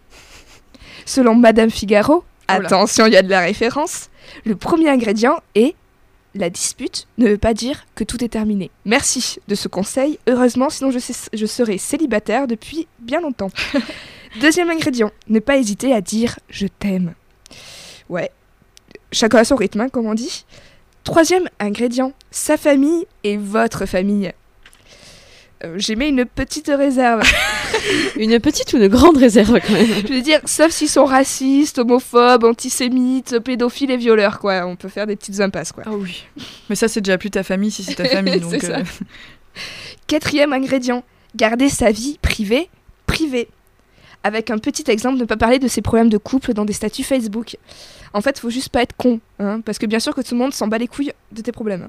[1.05, 2.55] Selon Madame Figaro, là.
[2.55, 4.09] attention, il y a de la référence,
[4.45, 5.75] le premier ingrédient est
[6.39, 8.71] la dispute ne veut pas dire que tout est terminé.
[8.85, 13.51] Merci de ce conseil, heureusement, sinon je, sais- je serais célibataire depuis bien longtemps.
[14.41, 17.13] Deuxième ingrédient, ne pas hésiter à dire je t'aime.
[18.09, 18.31] Ouais,
[19.11, 20.45] chacun à son rythme, hein, comme on dit.
[21.03, 24.31] Troisième ingrédient, sa famille et votre famille.
[25.63, 27.21] Euh, J'ai mis une petite réserve.
[28.17, 29.87] Une petite ou une grande réserve quand même.
[30.07, 34.65] Je veux dire, sauf s'ils sont racistes, homophobes, antisémites, pédophiles et violeurs, quoi.
[34.65, 35.83] On peut faire des petites impasses, quoi.
[35.85, 36.25] Ah oui.
[36.69, 38.39] Mais ça, c'est déjà plus ta famille si c'est ta famille.
[38.39, 38.77] donc, ça.
[38.79, 38.83] euh,
[40.07, 41.03] Quatrième ingrédient,
[41.35, 42.69] garder sa vie privée
[43.05, 43.47] privée.
[44.23, 47.03] Avec un petit exemple, ne pas parler de ses problèmes de couple dans des statuts
[47.03, 47.55] Facebook.
[48.13, 50.39] En fait, faut juste pas être con, hein, parce que bien sûr que tout le
[50.39, 51.87] monde s'en bat les couilles de tes problèmes.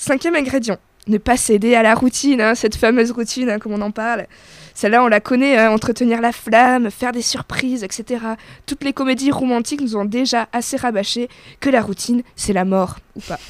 [0.00, 0.78] Cinquième ingrédient,
[1.08, 4.28] ne pas céder à la routine, hein, cette fameuse routine, hein, comme on en parle.
[4.72, 8.24] Celle-là, on la connaît, hein, entretenir la flamme, faire des surprises, etc.
[8.64, 11.28] Toutes les comédies romantiques nous ont déjà assez rabâché
[11.58, 13.40] que la routine, c'est la mort, ou pas.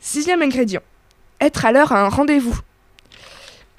[0.00, 0.80] Sixième ingrédient,
[1.40, 2.56] être à l'heure à un rendez-vous.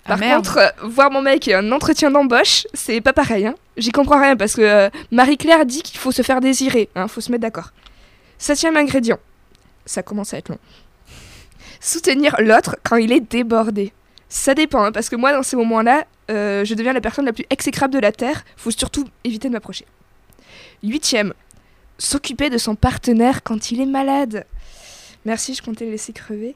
[0.04, 3.50] Ah, Par contre, euh, voir mon mec et un entretien d'embauche, c'est pas pareil.
[3.78, 6.90] J'y comprends rien parce que euh, Marie-Claire dit qu'il faut se faire désirer.
[6.96, 7.72] Hein, faut se mettre d'accord.
[8.38, 9.20] Septième ingrédient.
[9.86, 10.60] Ça commence à être long.
[11.80, 13.94] Soutenir l'autre quand il est débordé.
[14.28, 17.34] Ça dépend, hein, parce que moi, dans ces moments-là, euh, je deviens la personne la
[17.34, 18.46] plus exécrable de la Terre.
[18.58, 19.86] Faut surtout éviter de m'approcher.
[20.84, 21.34] Huitième.
[21.98, 24.46] S'occuper de son partenaire quand il est malade.
[25.26, 26.56] Merci, je comptais le laisser crever.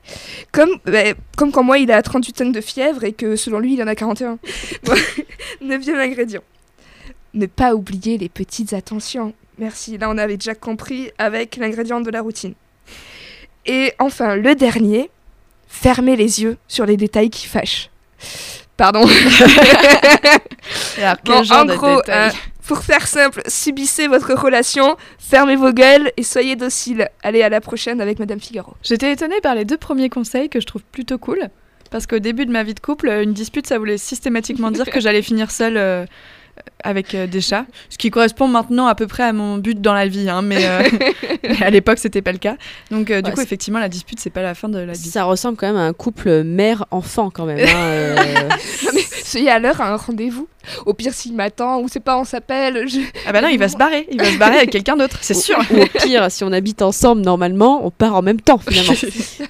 [0.51, 3.74] Comme, bah, comme quand moi, il a 38 tonnes de fièvre et que selon lui,
[3.74, 4.39] il en a 41.
[4.84, 4.93] Bon,
[5.61, 6.43] Neuvième ingrédient.
[7.34, 9.34] Ne pas oublier les petites attentions.
[9.57, 12.53] Merci, là on avait déjà compris avec l'ingrédient de la routine.
[13.65, 15.09] Et enfin, le dernier,
[15.74, 17.89] fermer les yeux sur les détails qui fâchent.
[18.78, 19.05] Pardon.
[20.97, 22.30] Alors, quel Bon, genre en de gros, euh,
[22.65, 27.09] pour faire simple, subissez votre relation, fermez vos gueules et soyez dociles.
[27.21, 28.74] Allez, à la prochaine avec Madame Figaro.
[28.84, 31.49] J'étais étonnée par les deux premiers conseils que je trouve plutôt cool.
[31.91, 34.99] Parce qu'au début de ma vie de couple, une dispute, ça voulait systématiquement dire que
[34.99, 36.05] j'allais finir seule euh,
[36.84, 37.66] avec euh, des chats.
[37.89, 40.30] Ce qui correspond maintenant à peu près à mon but dans la vie.
[40.30, 40.82] hein, mais, euh,
[41.43, 42.56] mais à l'époque, c'était pas le cas.
[42.91, 45.10] Donc, euh, du coup, c'est- effectivement, la dispute, c'est pas la fin de la vie.
[45.10, 47.60] Ça ressemble quand même à un couple mère-enfant quand même.
[47.60, 48.16] hein, euh.
[48.84, 50.47] Non, mais soyez à l'heure à un rendez-vous.
[50.86, 52.99] Au pire, s'il m'attend ou ses parents s'appellent, je...
[53.28, 54.08] Ah bah non, il va se barrer.
[54.12, 55.58] Il va se barrer avec quelqu'un d'autre, c'est sûr.
[55.72, 58.93] Ou au pire, si on habite ensemble, normalement, on part en même temps finalement.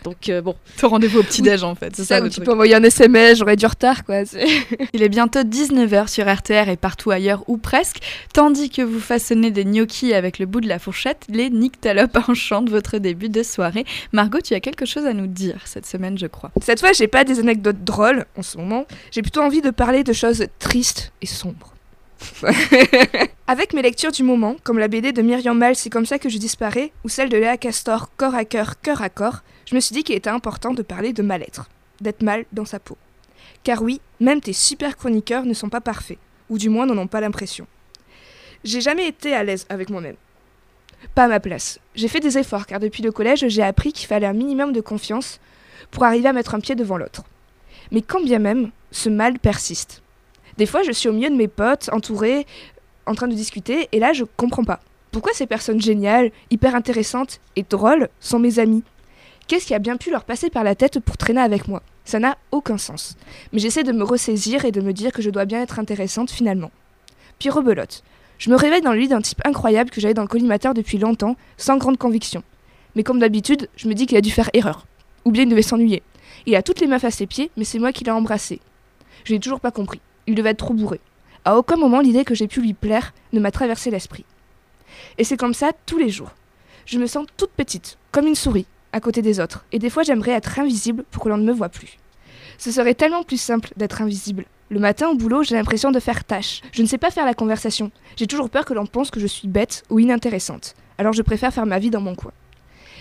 [0.04, 1.95] Donc euh, bon, Ton rendez-vous au petit-déj, en fait.
[1.95, 2.45] C'est ça, ça, le tu truc.
[2.45, 4.26] peux envoyer un SMS, j'aurais du retard, quoi.
[4.26, 4.43] c'est-
[4.93, 7.97] Il est bientôt 19h sur RTR et partout ailleurs ou presque.
[8.33, 12.69] Tandis que vous façonnez des gnocchis avec le bout de la fourchette, les nyctalopes enchantent
[12.69, 13.83] votre début de soirée.
[14.11, 16.51] Margot, tu as quelque chose à nous dire cette semaine, je crois.
[16.61, 18.85] Cette fois, j'ai pas des anecdotes drôles en ce moment.
[19.09, 21.73] J'ai plutôt envie de parler de choses tristes et sombres.
[23.47, 26.29] Avec mes lectures du moment, comme la BD de Myriam Mal, c'est comme ça que
[26.29, 29.79] je disparais, ou celle de Léa Castor, corps à cœur, cœur à corps, je me
[29.79, 31.69] suis dit qu'il était important de parler de mal-être,
[32.01, 32.97] d'être mal dans sa peau.
[33.63, 36.19] Car oui, même tes super chroniqueurs ne sont pas parfaits,
[36.49, 37.67] ou du moins n'en ont pas l'impression.
[38.63, 40.15] J'ai jamais été à l'aise avec moi-même.
[41.15, 41.79] Pas à ma place.
[41.95, 44.81] J'ai fait des efforts, car depuis le collège, j'ai appris qu'il fallait un minimum de
[44.81, 45.39] confiance
[45.91, 47.23] pour arriver à mettre un pied devant l'autre.
[47.91, 50.01] Mais quand bien même, ce mal persiste.
[50.57, 52.45] Des fois, je suis au milieu de mes potes, entourés,
[53.05, 54.79] en train de discuter, et là, je comprends pas.
[55.11, 58.83] Pourquoi ces personnes géniales, hyper intéressantes et drôles sont mes amis
[59.47, 61.83] Qu'est-ce qui a bien pu leur passer par la tête pour traîner avec moi?
[62.06, 63.16] Ça n'a aucun sens.
[63.51, 66.32] Mais j'essaie de me ressaisir et de me dire que je dois bien être intéressante
[66.32, 66.72] finalement.
[67.39, 68.04] Puis rebelote.
[68.38, 71.38] Je me réveille dans le d'un type incroyable que j'avais dans le collimateur depuis longtemps,
[71.58, 72.43] sans grande conviction.
[72.95, 74.86] Mais comme d'habitude, je me dis qu'il a dû faire erreur.
[75.26, 76.04] Ou bien il devait s'ennuyer.
[76.45, 78.60] Il a toutes les meufs à ses pieds, mais c'est moi qui l'ai embrassé.
[79.24, 80.01] Je n'ai toujours pas compris.
[80.28, 80.99] Il devait être trop bourré.
[81.45, 84.26] À aucun moment l'idée que j'ai pu lui plaire ne m'a traversé l'esprit.
[85.18, 86.32] Et c'est comme ça tous les jours.
[86.86, 90.03] Je me sens toute petite, comme une souris, à côté des autres, et des fois
[90.03, 91.97] j'aimerais être invisible pour que l'on ne me voit plus.
[92.57, 94.45] Ce serait tellement plus simple d'être invisible.
[94.69, 96.61] Le matin au boulot, j'ai l'impression de faire tâche.
[96.71, 97.91] Je ne sais pas faire la conversation.
[98.15, 100.75] J'ai toujours peur que l'on pense que je suis bête ou inintéressante.
[100.97, 102.31] Alors je préfère faire ma vie dans mon coin.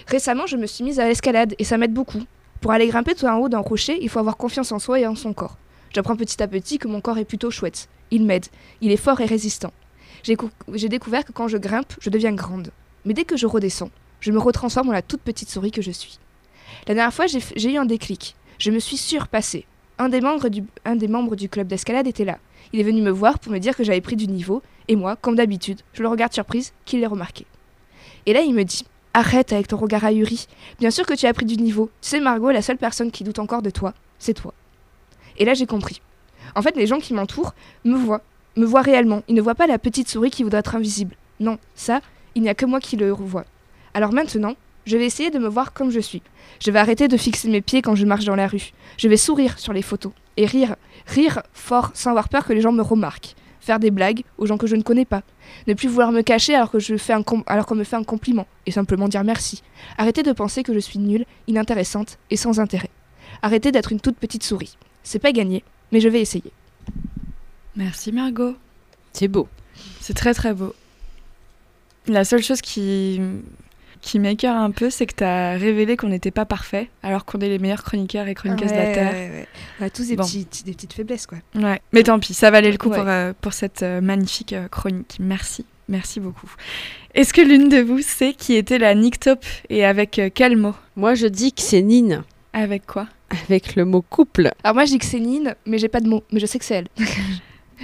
[0.07, 2.23] Récemment, je me suis mise à l'escalade et ça m'aide beaucoup.
[2.61, 5.07] Pour aller grimper tout en haut d'un rocher, il faut avoir confiance en soi et
[5.07, 5.57] en son corps.
[5.95, 7.89] J'apprends petit à petit que mon corps est plutôt chouette.
[8.11, 8.47] Il m'aide.
[8.81, 9.73] Il est fort et résistant.
[10.25, 12.71] J'ai découvert que quand je grimpe, je deviens grande.
[13.05, 13.91] Mais dès que je redescends,
[14.23, 16.19] je me retransforme en la toute petite souris que je suis.
[16.87, 18.35] La dernière fois, j'ai eu un déclic.
[18.59, 19.67] Je me suis surpassée.
[19.99, 22.39] Un des membres du, un des membres du club d'escalade était là.
[22.73, 25.17] Il est venu me voir pour me dire que j'avais pris du niveau, et moi,
[25.17, 27.45] comme d'habitude, je le regarde surprise qu'il l'ait remarqué.
[28.25, 30.47] Et là, il me dit Arrête avec ton regard ahuri.
[30.79, 31.91] Bien sûr que tu as pris du niveau.
[32.01, 34.55] Tu sais, Margot, la seule personne qui doute encore de toi, c'est toi.
[35.37, 36.01] Et là, j'ai compris.
[36.55, 37.55] En fait, les gens qui m'entourent
[37.85, 38.23] me voient,
[38.57, 39.23] me voient réellement.
[39.29, 41.17] Ils ne voient pas la petite souris qui voudrait être invisible.
[41.41, 42.01] Non, ça,
[42.35, 43.45] il n'y a que moi qui le revois.
[43.95, 44.55] Alors maintenant,
[44.87, 46.23] je vais essayer de me voir comme je suis.
[46.61, 48.73] Je vais arrêter de fixer mes pieds quand je marche dans la rue.
[48.99, 50.77] Je vais sourire sur les photos et rire,
[51.07, 53.35] rire fort sans avoir peur que les gens me remarquent.
[53.61, 55.23] Faire des blagues aux gens que je ne connais pas.
[55.69, 57.95] Ne plus vouloir me cacher alors que je fais un com- alors qu'on me fait
[57.97, 59.63] un compliment et simplement dire merci.
[59.99, 62.91] Arrêter de penser que je suis nulle, inintéressante et sans intérêt.
[63.41, 64.77] Arrêter d'être une toute petite souris.
[65.05, 65.63] C'est pas gagné,
[65.93, 66.53] mais je vais essayer.
[67.77, 68.57] Merci Margot.
[69.13, 69.49] c'est beau.
[70.01, 70.75] C'est très très beau.
[72.09, 73.21] La seule chose qui,
[74.03, 77.39] qui m'écœure un peu, c'est que tu as révélé qu'on n'était pas parfait, alors qu'on
[77.39, 79.47] est les meilleurs chroniqueurs et chroniqueuses de la Terre.
[79.81, 80.25] On a tous des, Bon.
[80.25, 81.39] petites, des petites faiblesses, quoi.
[81.55, 81.81] Ouais.
[81.93, 82.99] Mais tant pis, ça valait le coup Ouais.
[82.99, 85.17] pour, euh, pour cette euh, magnifique euh, chronique.
[85.21, 85.65] Merci.
[85.89, 86.51] Merci beaucoup.
[87.15, 90.57] Est-ce que l'une de vous sait qui était la Nick Top et avec euh, quel
[90.57, 90.75] mot?
[90.97, 92.23] Moi, je dis que c'est Nine
[92.53, 93.07] Avec quoi?
[93.47, 94.51] Avec le mot couple.
[94.65, 96.23] Alors moi, je dis que c'est Nine, mais j'ai pas de mots.
[96.33, 96.89] Mais je sais que c'est elle.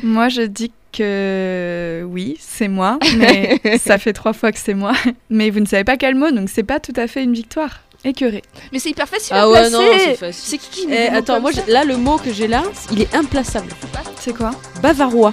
[0.02, 4.92] Moi, je dis que oui, c'est moi, mais ça fait trois fois que c'est moi.
[5.30, 7.80] Mais vous ne savez pas quel mot, donc c'est pas tout à fait une victoire.
[8.04, 8.42] Écœuré.
[8.72, 9.72] Mais c'est hyper facile Ah à ouais, placer.
[9.72, 10.42] non, c'est facile.
[10.50, 13.68] C'est qui qui Eh, attends, moi, là, le mot que j'ai là, il est implaçable.
[14.20, 14.52] C'est quoi?
[14.80, 15.32] Bavarois.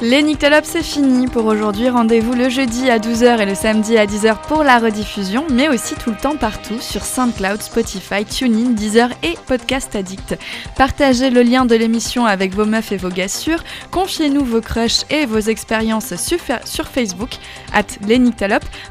[0.00, 1.88] Les Nictolopes, c'est fini pour aujourd'hui.
[1.88, 5.96] Rendez-vous le jeudi à 12h et le samedi à 10h pour la rediffusion, mais aussi
[5.96, 10.38] tout le temps partout sur SoundCloud, Spotify, TuneIn, Deezer et Podcast Addict.
[10.76, 13.64] Partagez le lien de l'émission avec vos meufs et vos gars sûrs.
[13.90, 16.38] Confiez-nous vos crushs et vos expériences sur,
[16.86, 17.30] Facebook,
[17.74, 18.20] at les.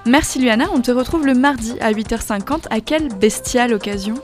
[0.06, 2.66] Merci Luana, on te retrouve le mardi à 8h50.
[2.70, 4.16] À quelle bestiale occasion?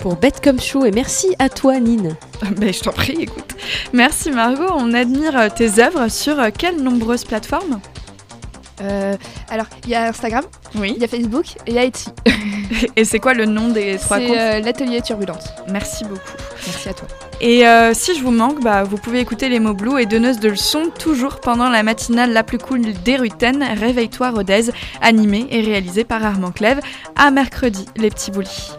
[0.00, 2.16] Pour Bête comme Show et merci à toi Nine.
[2.56, 3.54] ben, je t'en prie, écoute.
[3.92, 7.80] Merci Margot, on admire euh, tes œuvres sur euh, quelles nombreuses plateformes?
[8.80, 9.14] Euh,
[9.50, 10.44] alors, il y a Instagram,
[10.76, 10.94] oui.
[10.96, 12.08] il y a Facebook et il y a Etsy.
[12.96, 14.28] et c'est quoi le nom des trois comptes?
[14.28, 15.52] C'est l'atelier turbulente.
[15.68, 16.32] Merci beaucoup.
[16.66, 17.08] Merci à toi.
[17.42, 20.48] Et si je vous manque, bah, vous pouvez écouter les mots Blue et Donneuse de
[20.48, 24.70] leçons toujours pendant la matinale la plus cool des Rutaines, Réveille-toi Rodez,
[25.02, 26.80] animée et réalisée par Armand Clève.
[27.16, 28.72] À mercredi, les petits boulis.